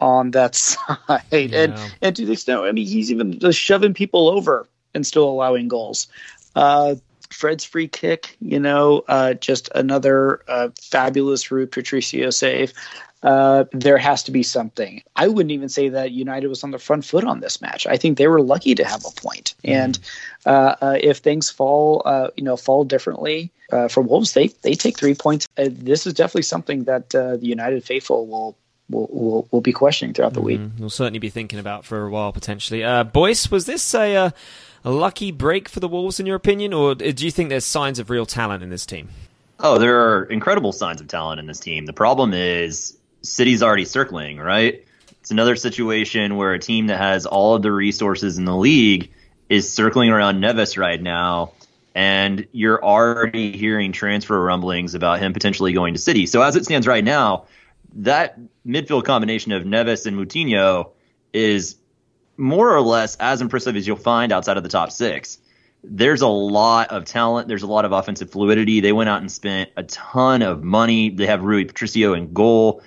on 0.00 0.32
that 0.32 0.54
side, 0.56 1.22
yeah. 1.30 1.48
and 1.52 1.94
and 2.00 2.16
to 2.16 2.26
the 2.26 2.32
extent, 2.32 2.60
I 2.60 2.72
mean, 2.72 2.86
he's 2.86 3.10
even 3.10 3.38
just 3.38 3.58
shoving 3.58 3.94
people 3.94 4.28
over 4.28 4.66
and 4.94 5.06
still 5.06 5.28
allowing 5.28 5.68
goals. 5.68 6.06
Uh, 6.54 6.96
Fred's 7.30 7.64
free 7.64 7.88
kick, 7.88 8.36
you 8.40 8.60
know, 8.60 9.04
uh, 9.08 9.34
just 9.34 9.70
another 9.74 10.42
uh, 10.48 10.68
fabulous 10.80 11.50
Rui 11.50 11.66
Patricio 11.66 12.30
save. 12.30 12.72
Uh, 13.22 13.64
there 13.72 13.98
has 13.98 14.24
to 14.24 14.32
be 14.32 14.42
something. 14.42 15.00
I 15.14 15.28
wouldn't 15.28 15.52
even 15.52 15.68
say 15.68 15.88
that 15.90 16.10
United 16.10 16.48
was 16.48 16.64
on 16.64 16.72
the 16.72 16.78
front 16.78 17.04
foot 17.04 17.24
on 17.24 17.40
this 17.40 17.62
match. 17.62 17.86
I 17.86 17.96
think 17.96 18.18
they 18.18 18.26
were 18.26 18.42
lucky 18.42 18.74
to 18.74 18.84
have 18.84 19.04
a 19.04 19.20
point. 19.20 19.54
Mm. 19.64 19.70
And 19.70 19.98
uh, 20.44 20.74
uh, 20.80 20.98
if 21.00 21.18
things 21.18 21.48
fall, 21.48 22.02
uh, 22.04 22.28
you 22.36 22.42
know, 22.42 22.56
fall 22.56 22.84
differently 22.84 23.52
uh, 23.72 23.88
for 23.88 24.02
Wolves, 24.02 24.32
they 24.34 24.48
they 24.62 24.74
take 24.74 24.98
three 24.98 25.14
points. 25.14 25.48
Uh, 25.56 25.68
this 25.68 26.06
is 26.06 26.14
definitely 26.14 26.42
something 26.42 26.84
that 26.84 27.10
the 27.10 27.38
United 27.40 27.84
faithful 27.84 28.26
will 28.26 28.56
Will, 28.90 29.08
will, 29.10 29.48
will 29.50 29.60
be 29.62 29.72
questioning 29.72 30.12
throughout 30.12 30.34
the 30.34 30.42
mm, 30.42 30.44
week. 30.44 30.60
We'll 30.78 30.90
certainly 30.90 31.20
be 31.20 31.30
thinking 31.30 31.58
about 31.58 31.86
for 31.86 32.04
a 32.04 32.10
while 32.10 32.30
potentially. 32.30 32.84
Uh, 32.84 33.04
Boyce, 33.04 33.50
was 33.50 33.64
this 33.64 33.94
a, 33.94 34.14
a, 34.14 34.34
a 34.84 34.90
lucky 34.90 35.30
break 35.30 35.68
for 35.68 35.80
the 35.80 35.88
Wolves 35.88 36.20
in 36.20 36.26
your 36.26 36.36
opinion, 36.36 36.74
or 36.74 36.94
do 36.96 37.24
you 37.24 37.30
think 37.30 37.48
there's 37.48 37.64
signs 37.64 37.98
of 37.98 38.10
real 38.10 38.26
talent 38.26 38.62
in 38.62 38.68
this 38.68 38.84
team? 38.84 39.08
Oh, 39.60 39.78
there 39.78 39.98
are 39.98 40.24
incredible 40.24 40.72
signs 40.72 41.00
of 41.00 41.08
talent 41.08 41.40
in 41.40 41.46
this 41.46 41.60
team. 41.60 41.86
The 41.86 41.94
problem 41.94 42.34
is 42.34 42.98
City's 43.22 43.62
already 43.62 43.86
circling, 43.86 44.38
right? 44.38 44.84
It's 45.20 45.30
another 45.30 45.56
situation 45.56 46.36
where 46.36 46.52
a 46.52 46.58
team 46.58 46.88
that 46.88 46.98
has 46.98 47.24
all 47.24 47.54
of 47.54 47.62
the 47.62 47.72
resources 47.72 48.36
in 48.36 48.44
the 48.44 48.56
league 48.56 49.10
is 49.48 49.72
circling 49.72 50.10
around 50.10 50.42
Neves 50.42 50.76
right 50.76 51.00
now, 51.00 51.52
and 51.94 52.46
you're 52.52 52.82
already 52.82 53.56
hearing 53.56 53.92
transfer 53.92 54.42
rumblings 54.42 54.94
about 54.94 55.18
him 55.18 55.32
potentially 55.32 55.72
going 55.72 55.94
to 55.94 56.00
City. 56.00 56.26
So 56.26 56.42
as 56.42 56.56
it 56.56 56.64
stands 56.64 56.86
right 56.86 57.04
now, 57.04 57.46
that 57.94 58.38
midfield 58.66 59.04
combination 59.04 59.52
of 59.52 59.64
Neves 59.64 60.06
and 60.06 60.16
Moutinho 60.16 60.90
is 61.32 61.76
more 62.36 62.74
or 62.74 62.80
less 62.80 63.16
as 63.16 63.40
impressive 63.40 63.76
as 63.76 63.86
you'll 63.86 63.96
find 63.96 64.32
outside 64.32 64.56
of 64.56 64.62
the 64.62 64.68
top 64.68 64.90
six. 64.90 65.38
There's 65.84 66.22
a 66.22 66.28
lot 66.28 66.90
of 66.90 67.04
talent. 67.04 67.48
There's 67.48 67.64
a 67.64 67.66
lot 67.66 67.84
of 67.84 67.92
offensive 67.92 68.30
fluidity. 68.30 68.80
They 68.80 68.92
went 68.92 69.10
out 69.10 69.20
and 69.20 69.30
spent 69.30 69.70
a 69.76 69.82
ton 69.82 70.42
of 70.42 70.62
money. 70.62 71.10
They 71.10 71.26
have 71.26 71.42
Rui 71.42 71.64
Patricio 71.64 72.14
in 72.14 72.32
goal 72.32 72.82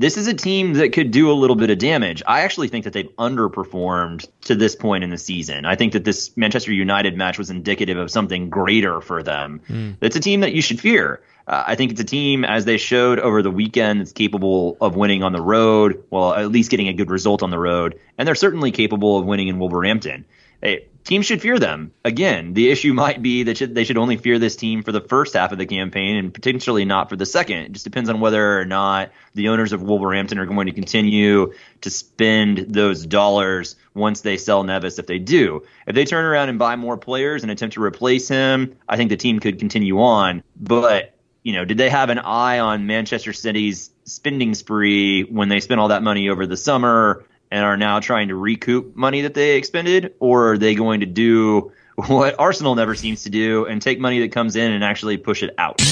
this 0.00 0.16
is 0.16 0.26
a 0.26 0.32
team 0.32 0.72
that 0.74 0.94
could 0.94 1.10
do 1.10 1.30
a 1.30 1.34
little 1.34 1.56
bit 1.56 1.68
of 1.68 1.76
damage. 1.76 2.22
I 2.26 2.40
actually 2.40 2.68
think 2.68 2.84
that 2.84 2.94
they've 2.94 3.14
underperformed 3.16 4.26
to 4.46 4.54
this 4.54 4.74
point 4.74 5.04
in 5.04 5.10
the 5.10 5.18
season. 5.18 5.66
I 5.66 5.76
think 5.76 5.92
that 5.92 6.04
this 6.04 6.34
Manchester 6.38 6.72
United 6.72 7.18
match 7.18 7.36
was 7.36 7.50
indicative 7.50 7.98
of 7.98 8.10
something 8.10 8.48
greater 8.48 9.02
for 9.02 9.22
them. 9.22 9.60
Mm. 9.68 9.96
It's 10.00 10.16
a 10.16 10.20
team 10.20 10.40
that 10.40 10.54
you 10.54 10.62
should 10.62 10.80
fear. 10.80 11.20
Uh, 11.46 11.64
I 11.66 11.74
think 11.74 11.92
it's 11.92 12.00
a 12.00 12.04
team, 12.04 12.46
as 12.46 12.64
they 12.64 12.78
showed 12.78 13.18
over 13.18 13.42
the 13.42 13.50
weekend, 13.50 14.00
that's 14.00 14.12
capable 14.12 14.78
of 14.80 14.96
winning 14.96 15.22
on 15.22 15.32
the 15.32 15.42
road, 15.42 16.02
well, 16.08 16.32
at 16.32 16.50
least 16.50 16.70
getting 16.70 16.88
a 16.88 16.94
good 16.94 17.10
result 17.10 17.42
on 17.42 17.50
the 17.50 17.58
road. 17.58 18.00
And 18.16 18.26
they're 18.26 18.34
certainly 18.34 18.70
capable 18.70 19.18
of 19.18 19.26
winning 19.26 19.48
in 19.48 19.58
Wolverhampton. 19.58 20.24
Hey, 20.62 20.86
teams 21.04 21.26
should 21.26 21.42
fear 21.42 21.58
them. 21.58 21.92
Again, 22.04 22.54
the 22.54 22.70
issue 22.70 22.92
might 22.92 23.22
be 23.22 23.44
that 23.44 23.74
they 23.74 23.84
should 23.84 23.98
only 23.98 24.16
fear 24.16 24.38
this 24.38 24.56
team 24.56 24.82
for 24.82 24.92
the 24.92 25.00
first 25.00 25.34
half 25.34 25.52
of 25.52 25.58
the 25.58 25.66
campaign 25.66 26.16
and 26.16 26.32
potentially 26.32 26.84
not 26.84 27.08
for 27.08 27.16
the 27.16 27.26
second. 27.26 27.58
It 27.58 27.72
just 27.72 27.84
depends 27.84 28.10
on 28.10 28.20
whether 28.20 28.60
or 28.60 28.64
not 28.64 29.10
the 29.34 29.48
owners 29.48 29.72
of 29.72 29.82
Wolverhampton 29.82 30.38
are 30.38 30.46
going 30.46 30.66
to 30.66 30.72
continue 30.72 31.52
to 31.82 31.90
spend 31.90 32.58
those 32.58 33.04
dollars 33.04 33.76
once 33.94 34.20
they 34.20 34.36
sell 34.36 34.64
Neves. 34.64 34.98
If 34.98 35.06
they 35.06 35.18
do, 35.18 35.64
if 35.86 35.94
they 35.94 36.04
turn 36.04 36.24
around 36.24 36.48
and 36.48 36.58
buy 36.58 36.76
more 36.76 36.96
players 36.96 37.42
and 37.42 37.50
attempt 37.50 37.74
to 37.74 37.82
replace 37.82 38.28
him, 38.28 38.76
I 38.88 38.96
think 38.96 39.10
the 39.10 39.16
team 39.16 39.40
could 39.40 39.58
continue 39.58 40.00
on. 40.00 40.42
But 40.56 41.14
you 41.42 41.54
know, 41.54 41.64
did 41.64 41.78
they 41.78 41.88
have 41.88 42.10
an 42.10 42.18
eye 42.18 42.58
on 42.58 42.86
Manchester 42.86 43.32
City's 43.32 43.90
spending 44.04 44.54
spree 44.54 45.22
when 45.22 45.48
they 45.48 45.60
spent 45.60 45.80
all 45.80 45.88
that 45.88 46.02
money 46.02 46.28
over 46.28 46.46
the 46.46 46.56
summer? 46.56 47.24
And 47.50 47.64
are 47.64 47.76
now 47.76 48.00
trying 48.00 48.28
to 48.28 48.36
recoup 48.36 48.94
money 48.96 49.22
that 49.22 49.34
they 49.34 49.56
expended, 49.56 50.14
or 50.20 50.52
are 50.52 50.58
they 50.58 50.74
going 50.74 51.00
to 51.00 51.06
do 51.06 51.72
what 51.96 52.36
Arsenal 52.38 52.74
never 52.74 52.94
seems 52.94 53.24
to 53.24 53.30
do 53.30 53.66
and 53.66 53.82
take 53.82 53.98
money 53.98 54.20
that 54.20 54.32
comes 54.32 54.56
in 54.56 54.72
and 54.72 54.84
actually 54.84 55.16
push 55.16 55.42
it 55.42 55.54
out? 55.58 55.80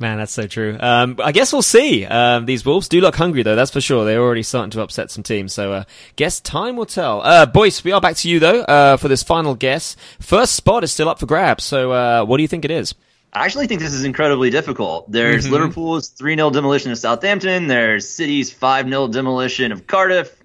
Man, 0.00 0.16
that's 0.16 0.32
so 0.32 0.46
true. 0.46 0.78
Um, 0.80 1.16
I 1.22 1.30
guess 1.30 1.52
we'll 1.52 1.60
see. 1.60 2.06
Um, 2.06 2.46
these 2.46 2.64
Wolves 2.64 2.88
do 2.88 3.02
look 3.02 3.14
hungry, 3.16 3.42
though. 3.42 3.54
That's 3.54 3.70
for 3.70 3.82
sure. 3.82 4.06
They're 4.06 4.22
already 4.22 4.42
starting 4.42 4.70
to 4.70 4.80
upset 4.80 5.10
some 5.10 5.22
teams. 5.22 5.52
So, 5.52 5.74
uh, 5.74 5.84
guess 6.16 6.40
time 6.40 6.76
will 6.76 6.86
tell. 6.86 7.20
Uh, 7.20 7.44
Boyce, 7.44 7.84
we 7.84 7.92
are 7.92 8.00
back 8.00 8.16
to 8.16 8.28
you 8.28 8.40
though 8.40 8.62
uh, 8.62 8.96
for 8.96 9.08
this 9.08 9.22
final 9.22 9.54
guess. 9.54 9.96
First 10.18 10.54
spot 10.54 10.84
is 10.84 10.90
still 10.92 11.10
up 11.10 11.18
for 11.18 11.26
grabs. 11.26 11.64
So, 11.64 11.92
uh, 11.92 12.24
what 12.24 12.38
do 12.38 12.42
you 12.42 12.48
think 12.48 12.64
it 12.64 12.70
is? 12.70 12.94
I 13.32 13.44
actually 13.44 13.66
think 13.68 13.80
this 13.80 13.92
is 13.92 14.04
incredibly 14.04 14.50
difficult. 14.50 15.10
There's 15.10 15.44
mm-hmm. 15.44 15.54
Liverpool's 15.54 16.08
3 16.08 16.34
0 16.34 16.50
demolition 16.50 16.90
of 16.90 16.98
Southampton. 16.98 17.68
There's 17.68 18.08
City's 18.08 18.52
5 18.52 18.88
0 18.88 19.08
demolition 19.08 19.72
of 19.72 19.86
Cardiff. 19.86 20.36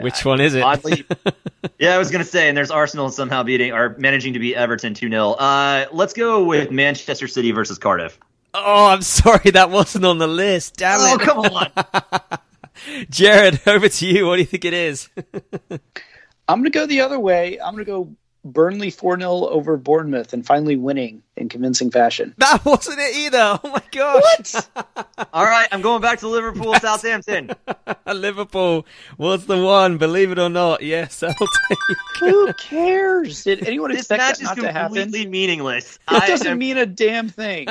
Which 0.00 0.24
one 0.24 0.42
is 0.42 0.54
it? 0.54 0.62
Oddly, 0.62 1.06
yeah, 1.78 1.94
I 1.94 1.98
was 1.98 2.10
going 2.10 2.22
to 2.22 2.30
say, 2.30 2.48
and 2.48 2.56
there's 2.56 2.70
Arsenal 2.70 3.08
somehow 3.08 3.42
beating 3.42 3.72
or 3.72 3.96
managing 3.98 4.34
to 4.34 4.38
beat 4.38 4.54
Everton 4.54 4.92
2 4.92 5.08
0. 5.08 5.30
Uh, 5.30 5.86
let's 5.92 6.12
go 6.12 6.44
with 6.44 6.70
Manchester 6.70 7.26
City 7.26 7.52
versus 7.52 7.78
Cardiff. 7.78 8.18
Oh, 8.52 8.86
I'm 8.86 9.02
sorry, 9.02 9.50
that 9.50 9.70
wasn't 9.70 10.04
on 10.04 10.18
the 10.18 10.26
list. 10.26 10.76
Damn 10.76 10.98
oh, 11.00 11.14
it. 11.14 11.20
come 11.20 11.38
on. 11.38 12.38
Jared, 13.10 13.60
over 13.66 13.88
to 13.88 14.06
you. 14.06 14.26
What 14.26 14.36
do 14.36 14.42
you 14.42 14.46
think 14.46 14.64
it 14.64 14.74
is? 14.74 15.08
I'm 16.48 16.60
going 16.60 16.64
to 16.64 16.70
go 16.70 16.86
the 16.86 17.00
other 17.00 17.18
way. 17.18 17.60
I'm 17.60 17.74
going 17.74 17.84
to 17.84 17.90
go 17.90 18.14
Burnley 18.52 18.90
4 18.90 19.18
0 19.18 19.30
over 19.48 19.76
Bournemouth 19.76 20.32
and 20.32 20.46
finally 20.46 20.76
winning 20.76 21.22
in 21.36 21.48
convincing 21.48 21.90
fashion. 21.90 22.34
That 22.46 22.64
wasn't 22.64 23.00
it 23.00 23.16
either. 23.16 23.58
Oh 23.62 23.70
my 23.70 23.82
gosh. 23.90 24.54
What? 24.54 25.28
All 25.32 25.44
right, 25.44 25.68
I'm 25.72 25.82
going 25.82 26.00
back 26.00 26.20
to 26.20 26.28
Liverpool, 26.28 26.74
Southampton. 26.74 27.50
Liverpool 28.06 28.86
was 29.18 29.46
the 29.46 29.62
one, 29.62 29.98
believe 29.98 30.30
it 30.30 30.38
or 30.38 30.48
not. 30.48 30.82
Yes, 30.82 31.22
I'll 31.22 31.34
take 31.34 31.78
Who 32.20 32.52
cares? 32.54 33.44
Did 33.44 33.66
anyone 33.66 33.90
this 33.90 34.00
expect 34.00 34.20
match 34.20 34.38
that 34.38 34.44
not 34.44 34.58
is 34.58 34.64
to 34.64 34.72
happen? 34.72 34.96
completely 34.96 35.26
meaningless. 35.28 35.98
It 36.10 36.26
doesn't 36.26 36.58
mean 36.58 36.78
a 36.78 36.86
damn 36.86 37.28
thing. 37.28 37.66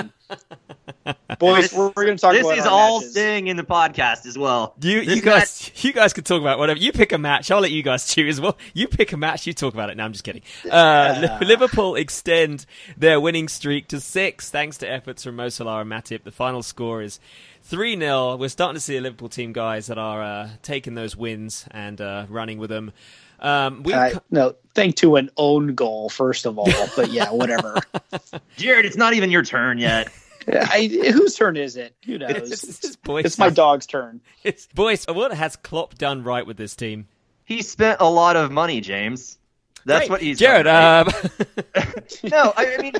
Boys, 1.40 1.74
we're, 1.74 1.88
we're 1.96 2.06
going 2.06 2.18
to 2.18 2.22
talk 2.22 2.34
This 2.34 2.46
about 2.46 2.58
is 2.58 2.66
our 2.66 2.72
all 2.72 3.00
matches. 3.00 3.12
staying 3.12 3.48
in 3.48 3.58
the 3.58 3.64
podcast 3.64 4.26
as 4.26 4.38
well. 4.38 4.74
You, 4.82 5.00
you 5.02 5.22
guys, 5.22 5.72
you 5.84 5.94
guys 5.94 6.14
can 6.14 6.24
talk 6.24 6.42
about 6.42 6.58
whatever. 6.60 6.80
You 6.80 6.92
pick 6.92 7.12
a 7.12 7.18
match. 7.18 7.52
I'll 7.52 7.62
let 7.62 7.72
you 7.72 7.84
guys 7.84 8.08
choose. 8.14 8.42
Well, 8.42 8.58
you 8.74 8.88
pick 8.88 9.12
a 9.14 9.18
match. 9.18 9.46
You 9.46 9.54
talk 9.54 9.74
about 9.74 9.90
it. 9.90 9.98
No, 9.98 10.04
I'm 10.04 10.14
just 10.14 10.24
kidding. 10.24 10.42
Uh, 10.70 11.40
Liverpool 11.42 11.96
extend 11.96 12.66
their 12.98 13.20
winning 13.20 13.48
streak 13.48 13.88
to 13.90 14.00
six, 14.00 14.50
thanks 14.50 14.78
to 14.80 14.90
efforts 14.90 15.24
from 15.24 15.36
Mo 15.36 15.50
Salah 15.50 15.82
and 15.82 15.92
Matip. 15.92 16.24
The 16.24 16.32
final 16.32 16.64
score 16.64 17.02
is 17.02 17.20
three 17.64 17.98
0 17.98 18.38
We're 18.38 18.50
starting 18.50 18.76
to 18.76 18.82
see 18.82 18.98
a 18.98 19.02
Liverpool 19.02 19.30
team, 19.30 19.54
guys, 19.54 19.88
that 19.88 19.98
are 19.98 20.24
uh, 20.24 20.50
taking 20.64 20.96
those 20.96 21.16
wins 21.16 21.66
and 21.72 22.00
uh, 22.02 22.26
running 22.30 22.58
with 22.58 22.70
them. 22.70 22.92
Um, 23.40 23.84
we 23.84 23.94
Uh, 23.94 24.20
no, 24.32 24.56
thank 24.74 24.96
to 24.98 25.18
an 25.18 25.30
own 25.38 25.76
goal 25.76 26.10
first 26.10 26.46
of 26.46 26.58
all, 26.58 26.72
but 26.96 27.12
yeah, 27.12 27.30
whatever. 27.32 27.76
Jared, 28.58 28.86
it's 28.86 28.96
not 28.96 29.14
even 29.14 29.30
your 29.30 29.44
turn 29.44 29.78
yet. 29.78 30.08
I, 30.48 30.88
whose 30.88 31.36
turn 31.36 31.58
is 31.58 31.75
it? 31.78 31.96
Who 32.06 32.18
knows? 32.20 32.52
it's, 32.52 32.64
It's, 32.64 32.84
it's, 32.84 32.96
boys, 32.98 33.38
my 33.40 33.50
dog's 33.50 33.86
turn. 33.86 34.22
It's, 34.44 34.68
boys, 34.68 35.06
what 35.08 35.34
has 35.34 35.56
Klopp 35.56 35.96
done 35.96 36.24
right 36.24 36.46
with 36.46 36.58
this 36.58 36.75
team? 36.75 37.08
He 37.46 37.62
spent 37.62 38.00
a 38.02 38.10
lot 38.10 38.36
of 38.36 38.52
money, 38.52 38.82
James. 38.82 39.38
That's 39.86 40.02
Great. 40.08 40.10
what 40.10 40.22
he's 40.22 40.40
Jared. 40.40 40.66
done, 40.66 41.06
right? 41.08 41.58
Um, 41.75 42.04
no, 42.24 42.54
I, 42.58 42.75
I 42.75 42.82
mean, 42.82 42.94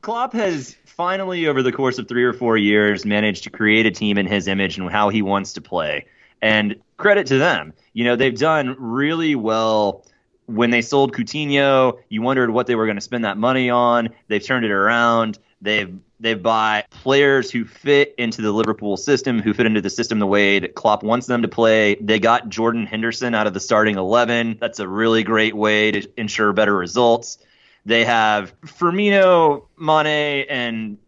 Klopp 0.00 0.32
has 0.32 0.74
finally, 0.86 1.46
over 1.46 1.62
the 1.62 1.72
course 1.72 1.98
of 1.98 2.08
three 2.08 2.24
or 2.24 2.32
four 2.32 2.56
years, 2.56 3.04
managed 3.04 3.44
to 3.44 3.50
create 3.50 3.84
a 3.86 3.90
team 3.90 4.16
in 4.16 4.26
his 4.26 4.48
image 4.48 4.78
and 4.78 4.90
how 4.90 5.10
he 5.10 5.20
wants 5.22 5.52
to 5.54 5.60
play. 5.60 6.06
And 6.40 6.76
credit 6.96 7.26
to 7.28 7.38
them. 7.38 7.72
You 7.92 8.04
know, 8.04 8.16
they've 8.16 8.36
done 8.38 8.76
really 8.78 9.34
well. 9.34 10.04
When 10.46 10.70
they 10.70 10.80
sold 10.82 11.12
Coutinho, 11.12 11.98
you 12.08 12.22
wondered 12.22 12.50
what 12.50 12.66
they 12.66 12.76
were 12.76 12.86
going 12.86 12.96
to 12.96 13.02
spend 13.02 13.24
that 13.24 13.36
money 13.36 13.68
on. 13.68 14.10
They've 14.28 14.44
turned 14.44 14.64
it 14.64 14.70
around. 14.70 15.38
They've 15.60 15.98
they've 16.20 16.42
bought 16.42 16.88
players 16.90 17.50
who 17.50 17.64
fit 17.64 18.14
into 18.18 18.42
the 18.42 18.52
Liverpool 18.52 18.96
system, 18.96 19.40
who 19.40 19.54
fit 19.54 19.66
into 19.66 19.80
the 19.80 19.90
system 19.90 20.18
the 20.18 20.26
way 20.26 20.58
that 20.58 20.74
Klopp 20.74 21.02
wants 21.02 21.26
them 21.26 21.42
to 21.42 21.48
play. 21.48 21.96
They 21.96 22.18
got 22.18 22.48
Jordan 22.48 22.86
Henderson 22.86 23.34
out 23.34 23.46
of 23.46 23.54
the 23.54 23.60
starting 23.60 23.96
eleven. 23.96 24.56
That's 24.60 24.78
a 24.80 24.88
really 24.88 25.22
great 25.22 25.54
way 25.54 25.90
to 25.92 26.08
ensure 26.16 26.52
better 26.52 26.74
results. 26.74 27.38
They 27.84 28.04
have 28.04 28.58
Firmino, 28.62 29.66
Mane, 29.78 30.46
and 30.48 30.98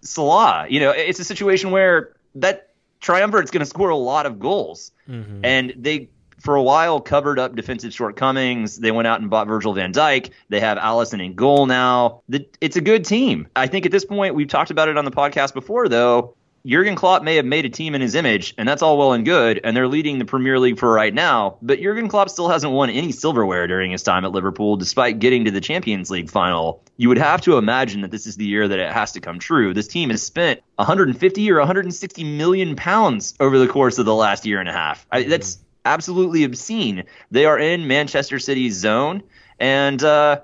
Salah. 0.00 0.66
You 0.68 0.80
know, 0.80 0.90
it's 0.90 1.20
a 1.20 1.24
situation 1.24 1.70
where 1.70 2.16
that 2.36 2.70
triumvirate's 3.00 3.50
going 3.50 3.60
to 3.60 3.66
score 3.66 3.90
a 3.90 3.96
lot 3.96 4.26
of 4.26 4.38
goals, 4.38 4.92
mm-hmm. 5.08 5.44
and 5.44 5.72
they. 5.76 6.10
For 6.40 6.54
a 6.54 6.62
while, 6.62 7.00
covered 7.00 7.38
up 7.38 7.56
defensive 7.56 7.94
shortcomings. 7.94 8.78
They 8.78 8.92
went 8.92 9.08
out 9.08 9.20
and 9.20 9.30
bought 9.30 9.48
Virgil 9.48 9.72
van 9.72 9.92
Dijk. 9.92 10.30
They 10.48 10.60
have 10.60 10.78
Alisson 10.78 11.24
in 11.24 11.34
goal 11.34 11.66
now. 11.66 12.22
The, 12.28 12.46
it's 12.60 12.76
a 12.76 12.80
good 12.80 13.04
team. 13.04 13.48
I 13.56 13.66
think 13.66 13.86
at 13.86 13.92
this 13.92 14.04
point, 14.04 14.34
we've 14.34 14.48
talked 14.48 14.70
about 14.70 14.88
it 14.88 14.98
on 14.98 15.04
the 15.04 15.10
podcast 15.10 15.54
before, 15.54 15.88
though. 15.88 16.36
Jurgen 16.66 16.96
Klopp 16.96 17.22
may 17.22 17.36
have 17.36 17.44
made 17.44 17.64
a 17.64 17.68
team 17.68 17.94
in 17.94 18.00
his 18.00 18.16
image, 18.16 18.52
and 18.58 18.68
that's 18.68 18.82
all 18.82 18.98
well 18.98 19.12
and 19.12 19.24
good, 19.24 19.60
and 19.62 19.76
they're 19.76 19.86
leading 19.86 20.18
the 20.18 20.24
Premier 20.24 20.58
League 20.58 20.80
for 20.80 20.92
right 20.92 21.14
now. 21.14 21.58
But 21.62 21.80
Jurgen 21.80 22.08
Klopp 22.08 22.28
still 22.28 22.48
hasn't 22.48 22.72
won 22.72 22.90
any 22.90 23.12
silverware 23.12 23.68
during 23.68 23.92
his 23.92 24.02
time 24.02 24.24
at 24.24 24.32
Liverpool, 24.32 24.76
despite 24.76 25.20
getting 25.20 25.44
to 25.44 25.52
the 25.52 25.60
Champions 25.60 26.10
League 26.10 26.28
final. 26.28 26.82
You 26.96 27.08
would 27.08 27.18
have 27.18 27.40
to 27.42 27.56
imagine 27.56 28.00
that 28.00 28.10
this 28.10 28.26
is 28.26 28.36
the 28.36 28.46
year 28.46 28.66
that 28.66 28.80
it 28.80 28.90
has 28.90 29.12
to 29.12 29.20
come 29.20 29.38
true. 29.38 29.74
This 29.74 29.86
team 29.86 30.10
has 30.10 30.24
spent 30.24 30.60
150 30.74 31.50
or 31.52 31.58
160 31.58 32.24
million 32.24 32.74
pounds 32.74 33.34
over 33.38 33.60
the 33.60 33.68
course 33.68 33.98
of 33.98 34.04
the 34.04 34.14
last 34.14 34.44
year 34.44 34.58
and 34.58 34.68
a 34.68 34.72
half. 34.72 35.06
I, 35.12 35.22
that's 35.22 35.58
absolutely 35.86 36.44
obscene. 36.44 37.04
They 37.30 37.46
are 37.46 37.58
in 37.58 37.86
Manchester 37.86 38.38
City's 38.38 38.74
zone, 38.74 39.22
and 39.58 40.02
uh, 40.02 40.40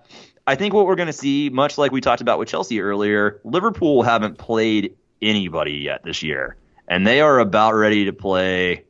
I 0.47 0.55
think 0.55 0.73
what 0.73 0.87
we're 0.87 0.97
going 0.97 1.09
to 1.09 1.13
see, 1.13 1.51
much 1.51 1.77
like 1.77 1.93
we 1.93 2.01
talked 2.01 2.23
about 2.23 2.39
with 2.39 2.49
Chelsea 2.49 2.81
earlier, 2.81 3.41
Liverpool 3.45 4.03
haven't 4.03 4.39
played 4.39 4.97
anybody 5.21 5.73
yet 5.75 6.03
this 6.05 6.23
year, 6.23 6.57
and 6.89 7.07
they 7.07 7.21
are 7.21 7.39
about 7.41 7.73
ready 7.75 8.07
to 8.07 8.13
play 8.13 8.85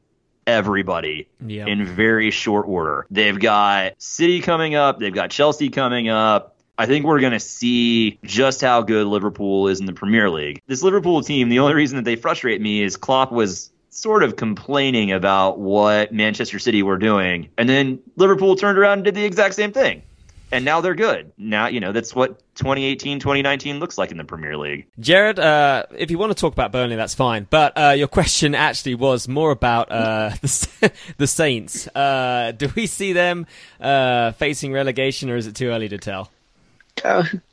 everybody 0.47 1.29
Yep. 1.47 1.69
in 1.69 1.85
very 1.87 2.31
short 2.31 2.67
order. 2.69 3.07
They've 3.11 3.39
got 3.39 3.93
City 3.99 4.41
coming 4.41 4.75
up, 4.75 4.99
they've 4.99 5.15
got 5.15 5.31
Chelsea 5.31 5.71
coming 5.71 6.09
up. 6.09 6.57
I 6.79 6.87
think 6.87 7.05
we're 7.05 7.21
going 7.21 7.33
to 7.33 7.41
see 7.41 8.19
just 8.25 8.61
how 8.61 8.83
good 8.83 9.07
Liverpool 9.07 9.69
is 9.69 9.79
in 9.79 9.87
the 9.87 9.93
Premier 9.93 10.31
League. 10.31 10.61
This 10.67 10.83
Liverpool 10.83 11.23
team, 11.23 11.49
the 11.49 11.61
only 11.61 11.75
reason 11.75 11.97
that 11.97 12.05
they 12.05 12.17
frustrate 12.17 12.61
me 12.61 12.83
is 12.83 12.97
Klopp 12.97 13.31
was 13.31 13.71
sort 13.93 14.23
of 14.23 14.37
complaining 14.37 15.13
about 15.13 15.59
what 15.59 16.13
Manchester 16.13 16.59
City 16.59 16.83
were 16.83 16.97
doing, 16.97 17.51
and 17.59 17.69
then 17.69 18.01
Liverpool 18.17 18.57
turned 18.57 18.79
around 18.79 18.99
and 18.99 19.05
did 19.05 19.15
the 19.15 19.25
exact 19.25 19.55
same 19.55 19.73
thing. 19.73 20.03
And 20.51 20.67
now 20.67 20.83
they're 20.83 20.95
good. 20.95 21.33
Now, 21.39 21.69
you 21.69 21.81
know, 21.81 21.93
that's 21.93 22.15
what 22.15 22.39
2018, 22.57 23.21
2019 23.21 23.79
looks 23.79 23.97
like 23.97 24.11
in 24.11 24.19
the 24.19 24.25
Premier 24.25 24.59
League. 24.59 24.87
Jared, 25.01 25.39
uh, 25.39 25.85
if 25.97 26.11
you 26.11 26.19
want 26.19 26.31
to 26.31 26.39
talk 26.39 26.53
about 26.53 26.73
Burnley, 26.73 26.97
that's 26.97 27.15
fine. 27.15 27.47
But 27.49 27.73
uh, 27.75 27.95
your 27.97 28.09
question 28.09 28.55
actually 28.55 28.97
was 28.97 29.29
more 29.29 29.51
about 29.51 29.91
uh, 29.91 30.31
the, 30.43 30.93
the 31.17 31.27
Saints. 31.27 31.89
Uh, 31.89 32.53
do 32.55 32.71
we 32.77 32.87
see 32.87 33.15
them 33.15 33.47
uh, 33.81 34.33
facing 34.33 34.75
relegation, 34.75 35.31
or 35.31 35.37
is 35.37 35.47
it 35.47 35.57
too 35.57 35.69
early 35.69 35.89
to 35.89 35.97
tell? 35.97 36.31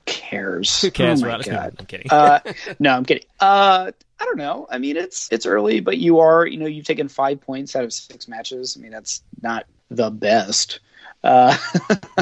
Who 0.09 0.21
cares? 0.21 0.81
Who 0.81 0.91
cares, 0.91 1.23
Oh 1.23 1.27
my? 1.27 1.41
God. 1.41 1.75
I'm 1.79 1.85
kidding. 1.85 2.07
uh, 2.11 2.39
no, 2.79 2.91
I'm 2.95 3.05
kidding. 3.05 3.25
Uh, 3.39 3.91
I 4.19 4.25
don't 4.25 4.37
know. 4.37 4.67
I 4.69 4.77
mean, 4.77 4.97
it's 4.97 5.31
it's 5.31 5.45
early, 5.45 5.79
but 5.79 5.97
you 5.97 6.19
are, 6.19 6.45
you 6.45 6.57
know, 6.57 6.65
you've 6.65 6.85
taken 6.85 7.07
five 7.07 7.39
points 7.41 7.75
out 7.75 7.83
of 7.83 7.93
six 7.93 8.27
matches. 8.27 8.75
I 8.77 8.81
mean, 8.81 8.91
that's 8.91 9.21
not 9.41 9.65
the 9.89 10.09
best. 10.09 10.79
Uh, 11.23 11.55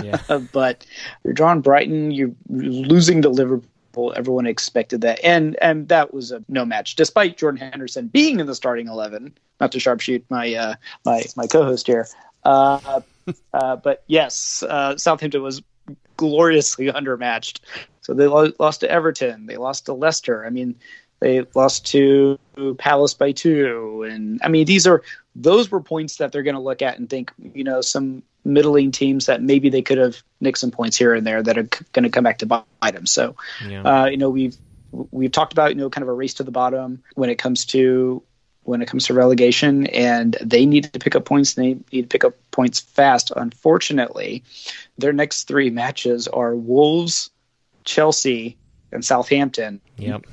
Yeah. 0.03 0.19
but 0.51 0.85
you're 1.23 1.33
drawing 1.33 1.61
Brighton. 1.61 2.11
You're 2.11 2.31
losing 2.49 3.21
to 3.23 3.29
Liverpool. 3.29 4.13
Everyone 4.15 4.45
expected 4.45 5.01
that, 5.01 5.19
and 5.23 5.55
and 5.61 5.87
that 5.87 6.13
was 6.13 6.31
a 6.31 6.43
no 6.47 6.65
match, 6.65 6.95
despite 6.95 7.37
Jordan 7.37 7.59
Henderson 7.71 8.07
being 8.07 8.39
in 8.39 8.45
the 8.45 8.55
starting 8.55 8.87
eleven. 8.87 9.35
Not 9.59 9.71
to 9.71 9.79
sharpshoot 9.79 10.23
my 10.29 10.53
uh, 10.53 10.75
my 11.03 11.23
my 11.35 11.47
co-host 11.47 11.87
here, 11.87 12.07
uh, 12.43 13.01
uh, 13.53 13.75
but 13.77 14.03
yes, 14.05 14.61
uh, 14.61 14.97
Southampton 14.97 15.41
was 15.41 15.63
gloriously 16.17 16.85
undermatched. 16.91 17.59
So 18.01 18.13
they 18.13 18.27
lo- 18.27 18.53
lost 18.59 18.81
to 18.81 18.89
Everton. 18.91 19.45
They 19.47 19.57
lost 19.57 19.85
to 19.85 19.93
Leicester. 19.93 20.45
I 20.45 20.49
mean, 20.49 20.75
they 21.19 21.45
lost 21.55 21.85
to 21.87 22.39
Palace 22.77 23.13
by 23.13 23.31
two. 23.31 24.03
And 24.09 24.39
I 24.43 24.47
mean, 24.49 24.65
these 24.65 24.87
are 24.87 25.01
those 25.35 25.69
were 25.71 25.81
points 25.81 26.17
that 26.17 26.31
they're 26.31 26.43
going 26.43 26.55
to 26.55 26.61
look 26.61 26.81
at 26.81 26.97
and 26.99 27.09
think, 27.09 27.31
you 27.53 27.63
know, 27.63 27.81
some 27.81 28.23
middling 28.45 28.91
teams 28.91 29.25
that 29.25 29.41
maybe 29.41 29.69
they 29.69 29.81
could 29.81 29.97
have 29.97 30.21
nicked 30.39 30.57
some 30.57 30.71
points 30.71 30.95
here 30.97 31.13
and 31.13 31.27
there 31.27 31.43
that 31.43 31.57
are 31.57 31.63
c- 31.63 31.85
going 31.91 32.03
to 32.03 32.09
come 32.09 32.23
back 32.23 32.37
to 32.39 32.45
bite 32.45 32.65
them. 32.81 33.05
So, 33.05 33.35
Yeah. 33.67 33.81
uh, 33.83 34.05
you 34.05 34.17
know, 34.17 34.29
we've 34.29 34.55
we've 35.11 35.31
talked 35.31 35.51
about 35.53 35.71
you 35.71 35.75
know 35.81 35.89
kind 35.89 36.03
of 36.03 36.07
a 36.07 36.13
race 36.13 36.35
to 36.35 36.43
the 36.43 36.51
bottom 36.51 37.03
when 37.15 37.29
it 37.29 37.37
comes 37.37 37.65
to 37.65 38.23
when 38.67 38.81
it 38.81 38.87
comes 38.87 39.05
to 39.05 39.13
relegation, 39.13 39.87
and 39.87 40.35
they 40.41 40.65
need 40.65 40.91
to 40.91 40.99
pick 40.99 41.15
up 41.15 41.23
points. 41.23 41.53
They 41.53 41.77
need 41.91 42.01
to 42.01 42.07
pick 42.07 42.25
up 42.25 42.33
points 42.51 42.81
fast. 42.81 43.31
Unfortunately, 43.35 44.43
their 44.97 45.13
next 45.13 45.45
three 45.45 45.69
matches 45.69 46.27
are 46.27 46.53
Wolves, 46.53 47.29
Chelsea, 47.85 48.57
and 48.91 49.05
Southampton, 49.05 49.79
Yep. 49.97 50.25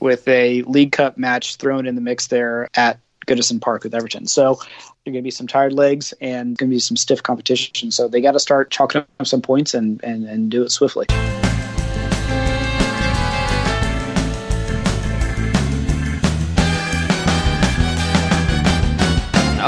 with 0.00 0.28
a 0.28 0.62
League 0.62 0.92
Cup 0.92 1.16
match 1.16 1.56
thrown 1.56 1.86
in 1.86 1.94
the 1.94 2.02
mix 2.02 2.26
there 2.26 2.68
at 2.74 3.00
Goodison 3.26 3.60
Park 3.60 3.84
with 3.84 3.94
Everton. 3.94 4.26
So 4.26 4.54
there 4.54 5.10
are 5.10 5.12
going 5.12 5.14
to 5.14 5.22
be 5.22 5.30
some 5.30 5.46
tired 5.46 5.72
legs 5.72 6.12
and 6.20 6.58
going 6.58 6.70
to 6.70 6.74
be 6.74 6.80
some 6.80 6.96
stiff 6.96 7.22
competition. 7.22 7.90
So 7.90 8.06
they 8.06 8.20
got 8.20 8.32
to 8.32 8.40
start 8.40 8.70
chalking 8.70 9.04
up 9.18 9.26
some 9.26 9.40
points 9.40 9.72
and, 9.72 10.02
and, 10.04 10.24
and 10.24 10.50
do 10.50 10.62
it 10.62 10.70
swiftly. 10.70 11.06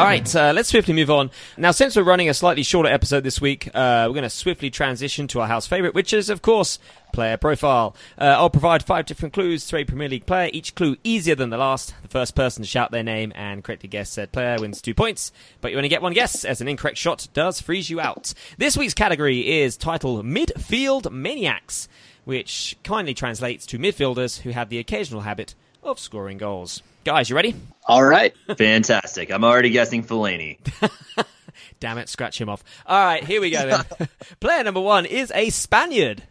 All 0.00 0.06
right, 0.06 0.34
uh, 0.34 0.52
let's 0.54 0.70
swiftly 0.70 0.94
move 0.94 1.10
on. 1.10 1.30
Now, 1.58 1.72
since 1.72 1.94
we're 1.94 2.04
running 2.04 2.30
a 2.30 2.32
slightly 2.32 2.62
shorter 2.62 2.88
episode 2.88 3.22
this 3.22 3.38
week, 3.38 3.68
uh, 3.74 4.06
we're 4.08 4.14
going 4.14 4.22
to 4.22 4.30
swiftly 4.30 4.70
transition 4.70 5.28
to 5.28 5.42
our 5.42 5.46
house 5.46 5.66
favorite, 5.66 5.94
which 5.94 6.14
is, 6.14 6.30
of 6.30 6.40
course, 6.40 6.78
player 7.12 7.36
profile. 7.36 7.94
Uh, 8.16 8.24
I'll 8.38 8.48
provide 8.48 8.82
five 8.82 9.04
different 9.04 9.34
clues 9.34 9.66
to 9.66 9.76
a 9.76 9.84
Premier 9.84 10.08
League 10.08 10.24
player, 10.24 10.48
each 10.54 10.74
clue 10.74 10.96
easier 11.04 11.34
than 11.34 11.50
the 11.50 11.58
last. 11.58 11.94
The 12.00 12.08
first 12.08 12.34
person 12.34 12.62
to 12.62 12.66
shout 12.66 12.92
their 12.92 13.02
name 13.02 13.30
and 13.36 13.62
correctly 13.62 13.90
guess 13.90 14.08
said 14.08 14.32
player 14.32 14.56
wins 14.58 14.80
two 14.80 14.94
points, 14.94 15.32
but 15.60 15.70
you 15.70 15.76
only 15.76 15.90
get 15.90 16.00
one 16.00 16.14
guess, 16.14 16.46
as 16.46 16.62
an 16.62 16.68
incorrect 16.68 16.96
shot 16.96 17.28
does 17.34 17.60
freeze 17.60 17.90
you 17.90 18.00
out. 18.00 18.32
This 18.56 18.78
week's 18.78 18.94
category 18.94 19.60
is 19.60 19.76
titled 19.76 20.24
Midfield 20.24 21.12
Maniacs, 21.12 21.88
which 22.24 22.74
kindly 22.84 23.12
translates 23.12 23.66
to 23.66 23.78
midfielders 23.78 24.40
who 24.40 24.50
have 24.50 24.70
the 24.70 24.78
occasional 24.78 25.20
habit 25.20 25.54
of 25.82 25.98
scoring 25.98 26.38
goals. 26.38 26.82
Guys, 27.04 27.30
you 27.30 27.36
ready? 27.36 27.54
All 27.86 28.04
right. 28.04 28.34
Fantastic. 28.56 29.30
I'm 29.30 29.44
already 29.44 29.70
guessing 29.70 30.04
Fellaini. 30.04 30.58
Damn 31.80 31.96
it, 31.98 32.08
scratch 32.10 32.38
him 32.38 32.50
off. 32.50 32.62
All 32.86 33.02
right, 33.02 33.24
here 33.24 33.40
we 33.40 33.50
go 33.50 33.66
then. 33.66 34.08
Player 34.40 34.62
number 34.64 34.80
one 34.80 35.06
is 35.06 35.32
a 35.34 35.48
Spaniard. 35.48 36.22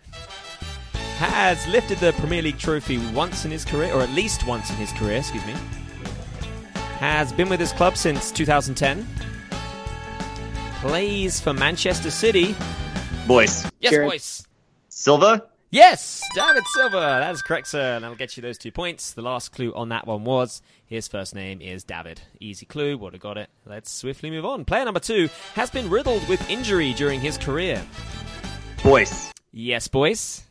Has 1.18 1.68
lifted 1.68 1.98
the 1.98 2.14
Premier 2.14 2.44
League 2.44 2.60
trophy 2.60 2.98
once 3.14 3.46
in 3.46 3.52
his 3.52 3.66
career, 3.66 3.92
or 3.94 4.02
at 4.02 4.10
least 4.12 4.46
once 4.46 4.70
in 4.70 4.76
his 4.76 4.94
career, 4.94 5.18
excuse 5.18 5.46
me. 5.46 5.56
Has 7.00 7.34
been 7.34 7.50
with 7.50 7.60
his 7.60 7.74
club 7.74 7.98
since 7.98 8.32
2010. 8.32 9.08
Plays 10.82 11.40
for 11.42 11.54
Manchester 11.54 12.12
City. 12.12 12.56
Boys. 13.28 13.70
Yes, 13.80 13.92
Jared. 13.92 14.10
boys. 14.12 14.48
Silva? 14.88 15.49
Yes, 15.72 16.24
David 16.34 16.64
Silva. 16.66 16.98
That 16.98 17.32
is 17.32 17.44
correct, 17.44 17.68
sir. 17.68 17.96
And 17.96 18.04
that'll 18.04 18.18
get 18.18 18.36
you 18.36 18.42
those 18.42 18.58
two 18.58 18.72
points. 18.72 19.14
The 19.14 19.22
last 19.22 19.52
clue 19.52 19.72
on 19.76 19.90
that 19.90 20.08
one 20.08 20.24
was 20.24 20.64
his 20.88 21.08
first 21.08 21.36
name 21.36 21.62
is 21.62 21.84
David. 21.84 22.22
Easy 22.40 22.66
clue, 22.66 22.98
would 22.98 23.14
have 23.14 23.22
got 23.22 23.38
it. 23.38 23.50
Let's 23.68 23.92
swiftly 23.92 24.32
move 24.32 24.46
on. 24.46 24.66
Player 24.66 24.86
number 24.86 25.00
two 25.00 25.30
has 25.54 25.70
been 25.70 25.88
riddled 25.88 26.28
with 26.28 26.50
injury 26.50 26.94
during 26.94 27.20
his 27.20 27.38
career. 27.38 27.86
Boyce. 28.84 29.32
Yes, 29.52 29.88
Boyce. 29.88 30.44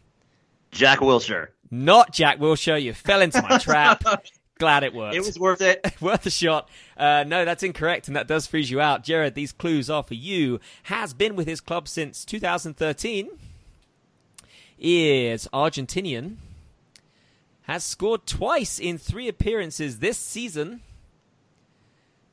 Jack 0.71 1.01
Wilshere. 1.01 1.49
Not 1.69 2.13
Jack 2.13 2.39
Wilshere. 2.39 2.81
You 2.81 2.93
fell 2.93 3.21
into 3.21 3.43
my 3.43 3.59
trap. 3.59 4.05
Glad 4.61 4.85
it 4.85 4.95
worked. 4.95 5.17
It 5.17 5.21
was 5.21 5.39
worth 5.39 5.61
it. 5.63 5.85
worth 6.01 6.27
a 6.27 6.31
shot. 6.31 6.69
Uh, 6.97 7.25
no, 7.27 7.45
that's 7.45 7.65
incorrect, 7.65 8.07
and 8.07 8.17
that 8.17 8.29
does 8.29 8.47
freeze 8.47 8.71
you 8.71 8.81
out. 8.81 9.03
Jared, 9.03 9.35
these 9.35 9.53
clues 9.53 9.91
are 9.91 10.03
for 10.05 10.15
you. 10.15 10.61
Has 10.85 11.13
been 11.13 11.35
with 11.35 11.49
his 11.49 11.61
club 11.61 11.89
since 11.89 12.25
2013. 12.25 13.31
Is 14.79 15.49
Argentinian. 15.53 16.37
Has 17.63 17.85
scored 17.85 18.27
twice 18.27 18.79
in 18.79 18.97
three 18.97 19.29
appearances 19.29 19.99
this 19.99 20.17
season. 20.19 20.81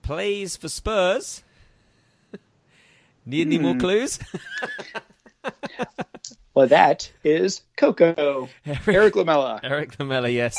Plays 0.01 0.55
for 0.55 0.69
Spurs. 0.69 1.43
Need 3.25 3.47
any 3.47 3.57
more 3.57 3.75
clues? 3.75 4.19
Well, 6.55 6.67
that 6.67 7.11
is 7.21 7.63
Coco. 7.75 8.47
Erik 8.87 9.17
Lamela. 9.17 9.59
Erik 9.61 9.99
Lamela, 9.99 10.29
yes. 10.29 10.55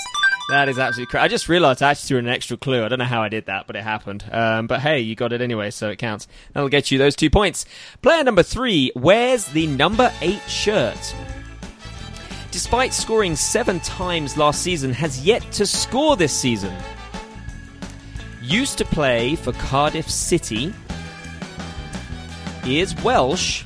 That 0.50 0.68
is 0.68 0.78
absolutely 0.78 1.10
correct. 1.10 1.24
I 1.24 1.28
just 1.28 1.48
realised 1.48 1.82
I 1.82 1.92
actually 1.92 2.08
threw 2.08 2.18
an 2.18 2.28
extra 2.28 2.58
clue. 2.58 2.84
I 2.84 2.88
don't 2.88 2.98
know 2.98 3.06
how 3.06 3.22
I 3.22 3.30
did 3.30 3.46
that, 3.46 3.66
but 3.66 3.76
it 3.76 3.82
happened. 3.82 4.22
Um, 4.30 4.66
but 4.66 4.80
hey, 4.80 5.00
you 5.00 5.14
got 5.16 5.32
it 5.32 5.40
anyway, 5.40 5.70
so 5.70 5.88
it 5.88 5.96
counts. 5.96 6.28
That'll 6.52 6.68
get 6.68 6.90
you 6.90 6.98
those 6.98 7.16
two 7.16 7.30
points. 7.30 7.64
Player 8.02 8.22
number 8.22 8.42
three 8.42 8.92
wears 8.94 9.46
the 9.46 9.66
number 9.66 10.12
eight 10.20 10.42
shirt. 10.42 11.14
Despite 12.56 12.94
scoring 12.94 13.36
seven 13.36 13.80
times 13.80 14.38
last 14.38 14.62
season, 14.62 14.90
has 14.94 15.22
yet 15.22 15.42
to 15.52 15.66
score 15.66 16.16
this 16.16 16.32
season. 16.32 16.74
Used 18.40 18.78
to 18.78 18.86
play 18.86 19.36
for 19.36 19.52
Cardiff 19.52 20.08
City. 20.08 20.72
Is 22.64 22.96
Welsh. 23.04 23.62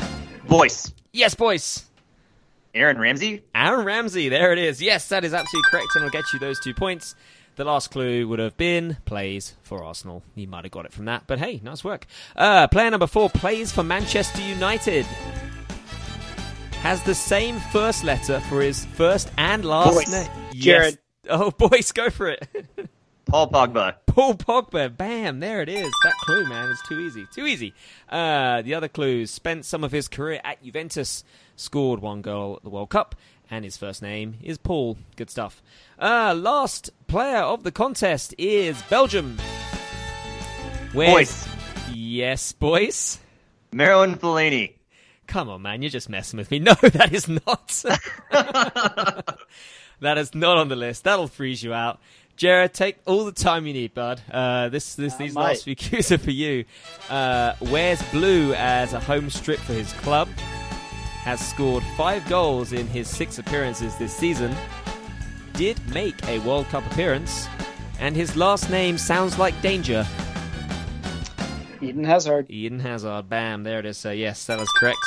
Boyce. 0.48 0.92
Yes, 1.12 1.36
boys. 1.36 1.86
Aaron 2.74 2.98
Ramsey. 2.98 3.44
Aaron 3.54 3.86
Ramsey, 3.86 4.28
there 4.28 4.52
it 4.52 4.58
is. 4.58 4.82
Yes, 4.82 5.08
that 5.10 5.24
is 5.24 5.34
absolutely 5.34 5.70
correct, 5.70 5.94
and 5.94 6.04
I'll 6.04 6.10
get 6.10 6.24
you 6.32 6.40
those 6.40 6.58
two 6.58 6.74
points. 6.74 7.14
The 7.54 7.64
last 7.64 7.92
clue 7.92 8.26
would 8.26 8.40
have 8.40 8.56
been 8.56 8.96
plays 9.04 9.54
for 9.62 9.84
Arsenal. 9.84 10.24
You 10.34 10.48
might 10.48 10.64
have 10.64 10.72
got 10.72 10.84
it 10.84 10.92
from 10.92 11.04
that, 11.04 11.28
but 11.28 11.38
hey, 11.38 11.60
nice 11.62 11.84
work. 11.84 12.06
Uh, 12.34 12.66
player 12.66 12.90
number 12.90 13.06
four 13.06 13.30
plays 13.30 13.70
for 13.70 13.84
Manchester 13.84 14.42
United. 14.42 15.06
Has 16.82 17.02
the 17.02 17.14
same 17.14 17.60
first 17.60 18.04
letter 18.04 18.40
for 18.40 18.62
his 18.62 18.86
first 18.86 19.30
and 19.36 19.66
last 19.66 19.94
Boyce. 19.94 20.10
name. 20.10 20.30
Jared. 20.54 20.98
Oh, 21.28 21.50
boys, 21.50 21.92
go 21.92 22.08
for 22.08 22.30
it. 22.30 22.48
Paul 23.26 23.50
Pogba. 23.50 23.96
Paul 24.06 24.34
Pogba. 24.34 24.96
Bam, 24.96 25.40
there 25.40 25.60
it 25.60 25.68
is. 25.68 25.92
That 26.04 26.14
clue, 26.22 26.48
man, 26.48 26.70
is 26.70 26.80
too 26.88 26.98
easy. 26.98 27.26
Too 27.32 27.46
easy. 27.46 27.74
Uh, 28.08 28.62
the 28.62 28.74
other 28.74 28.88
clues 28.88 29.30
spent 29.30 29.66
some 29.66 29.84
of 29.84 29.92
his 29.92 30.08
career 30.08 30.40
at 30.42 30.64
Juventus, 30.64 31.22
scored 31.54 32.00
one 32.00 32.22
goal 32.22 32.56
at 32.56 32.62
the 32.64 32.70
World 32.70 32.88
Cup, 32.88 33.14
and 33.50 33.62
his 33.64 33.76
first 33.76 34.00
name 34.00 34.38
is 34.42 34.56
Paul. 34.56 34.96
Good 35.16 35.28
stuff. 35.28 35.62
Uh, 35.98 36.34
last 36.34 36.90
player 37.06 37.42
of 37.42 37.62
the 37.62 37.70
contest 37.70 38.34
is 38.38 38.80
Belgium. 38.88 39.38
Where's... 40.94 41.12
Boyce. 41.12 41.48
Yes, 41.92 42.52
boys. 42.52 43.20
Marouane 43.70 44.18
Fellaini. 44.18 44.79
Come 45.30 45.48
on, 45.48 45.62
man, 45.62 45.80
you're 45.80 45.90
just 45.90 46.08
messing 46.08 46.38
with 46.38 46.50
me. 46.50 46.58
No, 46.70 46.74
that 46.74 47.12
is 47.12 47.28
not. 47.28 47.68
that 50.00 50.18
is 50.18 50.34
not 50.34 50.58
on 50.58 50.68
the 50.68 50.74
list. 50.74 51.04
That'll 51.04 51.28
freeze 51.28 51.62
you 51.62 51.72
out. 51.72 52.00
Jared, 52.36 52.74
take 52.74 52.98
all 53.06 53.24
the 53.24 53.30
time 53.30 53.64
you 53.64 53.72
need, 53.72 53.94
bud. 53.94 54.20
Uh, 54.28 54.70
this, 54.70 54.96
this, 54.96 55.14
these 55.14 55.34
might. 55.34 55.42
last 55.50 55.64
few 55.64 55.76
cues 55.76 56.10
are 56.10 56.18
for 56.18 56.32
you. 56.32 56.64
Uh, 57.08 57.54
wears 57.60 58.02
blue 58.10 58.54
as 58.54 58.92
a 58.92 58.98
home 58.98 59.30
strip 59.30 59.60
for 59.60 59.72
his 59.72 59.92
club. 59.94 60.26
Has 61.22 61.38
scored 61.38 61.84
five 61.96 62.28
goals 62.28 62.72
in 62.72 62.88
his 62.88 63.08
six 63.08 63.38
appearances 63.38 63.96
this 63.98 64.12
season. 64.12 64.52
Did 65.52 65.78
make 65.94 66.26
a 66.26 66.40
World 66.40 66.66
Cup 66.66 66.84
appearance, 66.90 67.46
and 68.00 68.16
his 68.16 68.34
last 68.34 68.68
name 68.68 68.98
sounds 68.98 69.38
like 69.38 69.54
danger. 69.62 70.04
Eden 71.80 72.02
Hazard. 72.02 72.46
Eden 72.50 72.80
Hazard. 72.80 73.28
Bam, 73.28 73.62
there 73.62 73.78
it 73.78 73.86
is. 73.86 73.96
So 73.96 74.10
yes, 74.10 74.44
that 74.46 74.58
is 74.58 74.68
correct. 74.80 74.98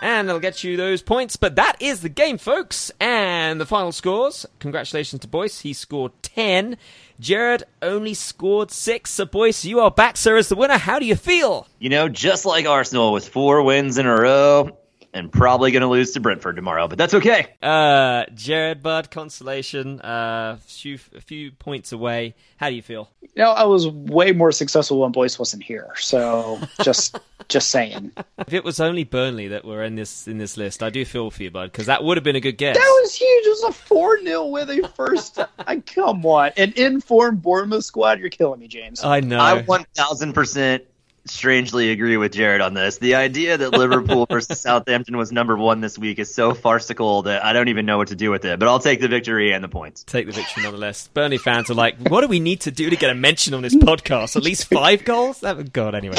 And 0.00 0.28
that'll 0.28 0.40
get 0.40 0.62
you 0.62 0.76
those 0.76 1.02
points. 1.02 1.36
But 1.36 1.56
that 1.56 1.76
is 1.80 2.00
the 2.00 2.08
game, 2.08 2.38
folks. 2.38 2.90
And 3.00 3.60
the 3.60 3.66
final 3.66 3.92
scores. 3.92 4.46
Congratulations 4.58 5.20
to 5.22 5.28
Boyce. 5.28 5.60
He 5.60 5.72
scored 5.72 6.12
10. 6.22 6.76
Jared 7.18 7.64
only 7.80 8.12
scored 8.14 8.70
6. 8.70 9.10
So, 9.10 9.24
Boyce, 9.24 9.64
you 9.64 9.80
are 9.80 9.90
back, 9.90 10.16
sir, 10.16 10.36
as 10.36 10.48
the 10.48 10.56
winner. 10.56 10.76
How 10.78 10.98
do 10.98 11.06
you 11.06 11.16
feel? 11.16 11.66
You 11.78 11.88
know, 11.88 12.08
just 12.08 12.44
like 12.44 12.66
Arsenal 12.66 13.12
with 13.12 13.28
four 13.28 13.62
wins 13.62 13.96
in 13.96 14.06
a 14.06 14.14
row 14.14 14.76
and 15.16 15.32
probably 15.32 15.70
going 15.70 15.80
to 15.80 15.88
lose 15.88 16.12
to 16.12 16.20
Brentford 16.20 16.56
tomorrow, 16.56 16.88
but 16.88 16.98
that's 16.98 17.14
okay. 17.14 17.54
Uh, 17.62 18.26
Jared, 18.34 18.82
bud, 18.82 19.10
consolation. 19.10 20.00
Uh, 20.00 20.58
few, 20.66 20.98
a 21.14 21.20
few 21.22 21.52
points 21.52 21.92
away. 21.92 22.34
How 22.58 22.68
do 22.68 22.76
you 22.76 22.82
feel? 22.82 23.10
You 23.22 23.42
know, 23.42 23.50
I 23.50 23.64
was 23.64 23.88
way 23.88 24.32
more 24.32 24.52
successful 24.52 25.00
when 25.00 25.12
Boyce 25.12 25.38
wasn't 25.38 25.62
here. 25.62 25.92
So 25.96 26.60
just 26.82 27.18
just 27.48 27.70
saying. 27.70 28.12
If 28.38 28.52
it 28.52 28.62
was 28.62 28.78
only 28.78 29.04
Burnley 29.04 29.48
that 29.48 29.64
were 29.64 29.82
in 29.82 29.94
this 29.94 30.28
in 30.28 30.36
this 30.36 30.56
list, 30.56 30.82
I 30.82 30.90
do 30.90 31.04
feel 31.04 31.30
for 31.30 31.42
you, 31.42 31.50
bud, 31.50 31.72
because 31.72 31.86
that 31.86 32.04
would 32.04 32.18
have 32.18 32.24
been 32.24 32.36
a 32.36 32.40
good 32.40 32.58
guess. 32.58 32.76
That 32.76 33.00
was 33.02 33.14
huge. 33.14 33.46
It 33.46 33.48
was 33.48 33.62
a 33.64 33.72
4 33.72 34.22
0 34.22 34.46
with 34.46 34.70
a 34.70 34.90
first. 34.94 35.38
I, 35.58 35.80
come 35.80 36.24
on. 36.26 36.52
An 36.58 36.74
informed 36.76 37.42
Bournemouth 37.42 37.84
squad. 37.84 38.20
You're 38.20 38.28
killing 38.28 38.60
me, 38.60 38.68
James. 38.68 39.02
I 39.02 39.20
know. 39.20 39.38
I 39.38 39.62
1000% 39.62 40.80
strangely 41.28 41.90
agree 41.90 42.16
with 42.16 42.32
Jared 42.32 42.60
on 42.60 42.74
this. 42.74 42.98
The 42.98 43.14
idea 43.16 43.56
that 43.58 43.70
Liverpool 43.70 44.26
versus 44.30 44.60
Southampton 44.60 45.16
was 45.16 45.32
number 45.32 45.56
one 45.56 45.80
this 45.80 45.98
week 45.98 46.18
is 46.18 46.34
so 46.34 46.54
farcical 46.54 47.22
that 47.22 47.44
I 47.44 47.52
don't 47.52 47.68
even 47.68 47.86
know 47.86 47.98
what 47.98 48.08
to 48.08 48.16
do 48.16 48.30
with 48.30 48.44
it, 48.44 48.58
but 48.58 48.68
I'll 48.68 48.78
take 48.78 49.00
the 49.00 49.08
victory 49.08 49.52
and 49.52 49.62
the 49.62 49.68
points. 49.68 50.04
take 50.04 50.26
the 50.26 50.32
victory 50.32 50.62
nonetheless. 50.62 51.08
Burnley 51.08 51.38
fans 51.38 51.70
are 51.70 51.74
like, 51.74 51.96
what 52.08 52.20
do 52.22 52.28
we 52.28 52.40
need 52.40 52.62
to 52.62 52.70
do 52.70 52.90
to 52.90 52.96
get 52.96 53.10
a 53.10 53.14
mention 53.14 53.54
on 53.54 53.62
this 53.62 53.74
podcast? 53.74 54.36
At 54.36 54.42
least 54.42 54.66
five 54.72 55.04
goals? 55.04 55.40
That 55.40 55.72
God, 55.72 55.94
anyway. 55.94 56.18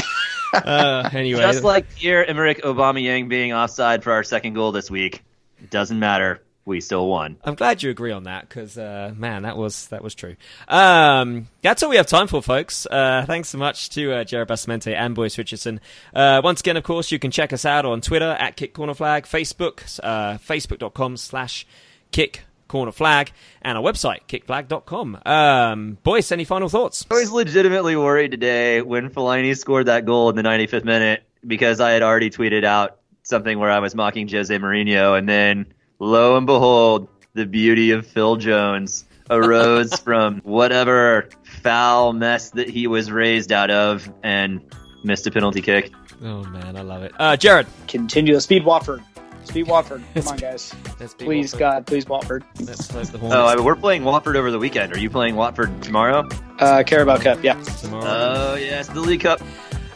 Uh, 0.53 1.09
anyway, 1.11 1.41
Just 1.41 1.63
like 1.63 1.91
here, 1.93 2.23
Pierre 2.23 2.25
Emerick 2.25 2.61
Aubameyang 2.61 3.27
being 3.29 3.53
offside 3.53 4.03
for 4.03 4.13
our 4.13 4.23
second 4.23 4.53
goal 4.53 4.71
this 4.71 4.89
week, 4.89 5.23
it 5.61 5.69
doesn't 5.69 5.99
matter. 5.99 6.41
We 6.67 6.81
still 6.81 7.07
won. 7.07 7.37
I'm 7.45 7.55
glad 7.55 7.81
you 7.81 7.89
agree 7.89 8.11
on 8.11 8.23
that 8.23 8.49
because, 8.49 8.77
uh, 8.77 9.13
man, 9.15 9.43
that 9.43 9.55
was 9.55 9.87
that 9.87 10.03
was 10.03 10.13
true. 10.13 10.35
Um, 10.67 11.47
that's 11.61 11.81
all 11.81 11.89
we 11.89 11.95
have 11.95 12.07
time 12.07 12.27
for, 12.27 12.43
folks. 12.43 12.85
Uh, 12.85 13.23
thanks 13.25 13.47
so 13.47 13.57
much 13.57 13.89
to 13.91 14.11
uh, 14.11 14.23
Jared 14.25 14.49
Basamente 14.49 14.93
and 14.93 15.15
Boyce 15.15 15.37
Richardson. 15.37 15.79
Uh, 16.13 16.41
once 16.43 16.59
again, 16.59 16.75
of 16.75 16.83
course, 16.83 17.09
you 17.09 17.19
can 17.19 17.31
check 17.31 17.53
us 17.53 17.63
out 17.63 17.85
on 17.85 18.01
Twitter 18.01 18.35
at 18.37 18.57
Kick 18.57 18.73
Corner 18.73 18.93
Flag, 18.93 19.23
Facebook, 19.23 19.97
uh, 20.03 20.37
facebook.com 20.39 21.15
slash 21.15 21.65
Kick 22.11 22.41
Corner 22.67 22.91
Flag, 22.91 23.31
and 23.61 23.77
our 23.77 23.83
website, 23.83 24.27
kickflag.com. 24.27 25.21
Um, 25.25 25.97
Boyce, 26.03 26.33
any 26.33 26.43
final 26.43 26.67
thoughts? 26.67 27.05
I 27.09 27.13
was 27.13 27.31
legitimately 27.31 27.95
worried 27.95 28.31
today 28.31 28.81
when 28.81 29.09
Fellaini 29.09 29.57
scored 29.57 29.85
that 29.85 30.03
goal 30.05 30.29
in 30.29 30.35
the 30.35 30.43
95th 30.43 30.83
minute 30.83 31.23
because 31.45 31.79
I 31.79 31.91
had 31.91 32.03
already 32.03 32.29
tweeted 32.29 32.65
out 32.65 32.97
something 33.23 33.57
where 33.57 33.71
I 33.71 33.79
was 33.79 33.95
mocking 33.95 34.27
Jose 34.27 34.53
Mourinho, 34.53 35.17
and 35.17 35.29
then 35.29 35.73
lo 35.99 36.37
and 36.37 36.45
behold, 36.45 37.07
the 37.33 37.45
beauty 37.45 37.91
of 37.91 38.05
Phil 38.07 38.35
Jones 38.37 39.05
arose 39.29 39.93
from 39.99 40.39
whatever 40.43 41.29
foul 41.61 42.13
mess 42.13 42.51
that 42.51 42.69
he 42.69 42.87
was 42.87 43.11
raised 43.11 43.51
out 43.51 43.69
of 43.69 44.11
and 44.23 44.61
missed 45.03 45.27
a 45.27 45.31
penalty 45.31 45.61
kick. 45.61 45.91
Oh, 46.23 46.43
man, 46.45 46.75
I 46.75 46.81
love 46.81 47.03
it. 47.03 47.11
Uh, 47.19 47.37
Jared. 47.37 47.67
Continue 47.87 48.33
to 48.33 48.41
speed 48.41 48.65
Watford. 48.65 49.03
Speed 49.43 49.67
Watford. 49.67 50.03
Come 50.15 50.27
on, 50.27 50.37
guys. 50.37 50.73
Please, 51.19 51.53
Watford. 51.53 51.59
God, 51.59 51.85
please 51.87 52.07
Watford. 52.07 52.43
Let's 52.59 52.89
hope 52.91 53.05
the 53.07 53.17
Oh, 53.17 53.29
Hornets 53.29 53.61
I- 53.61 53.63
we're 53.63 53.75
playing 53.75 54.03
Watford 54.03 54.35
over 54.35 54.49
the 54.51 54.59
weekend. 54.59 54.93
Are 54.93 54.99
you 54.99 55.09
playing 55.09 55.35
Watford 55.35 55.81
tomorrow? 55.83 56.27
Uh, 56.59 56.83
Carabao 56.83 57.17
Cup, 57.19 57.43
yeah. 57.43 57.61
tomorrow. 57.63 58.03
Oh, 58.05 58.55
yes, 58.55 58.87
the 58.87 58.99
League 58.99 59.21
Cup. 59.21 59.41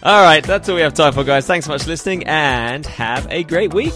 All 0.04 0.24
right, 0.24 0.44
that's 0.44 0.70
all 0.70 0.76
we 0.76 0.82
have 0.82 0.94
time 0.94 1.14
for, 1.14 1.24
guys. 1.24 1.46
Thanks 1.48 1.66
so 1.66 1.72
much 1.74 1.84
for 1.84 1.90
listening, 1.90 2.24
and 2.28 2.86
have 2.86 3.28
a 3.30 3.44
great 3.44 3.74
week. 3.74 3.94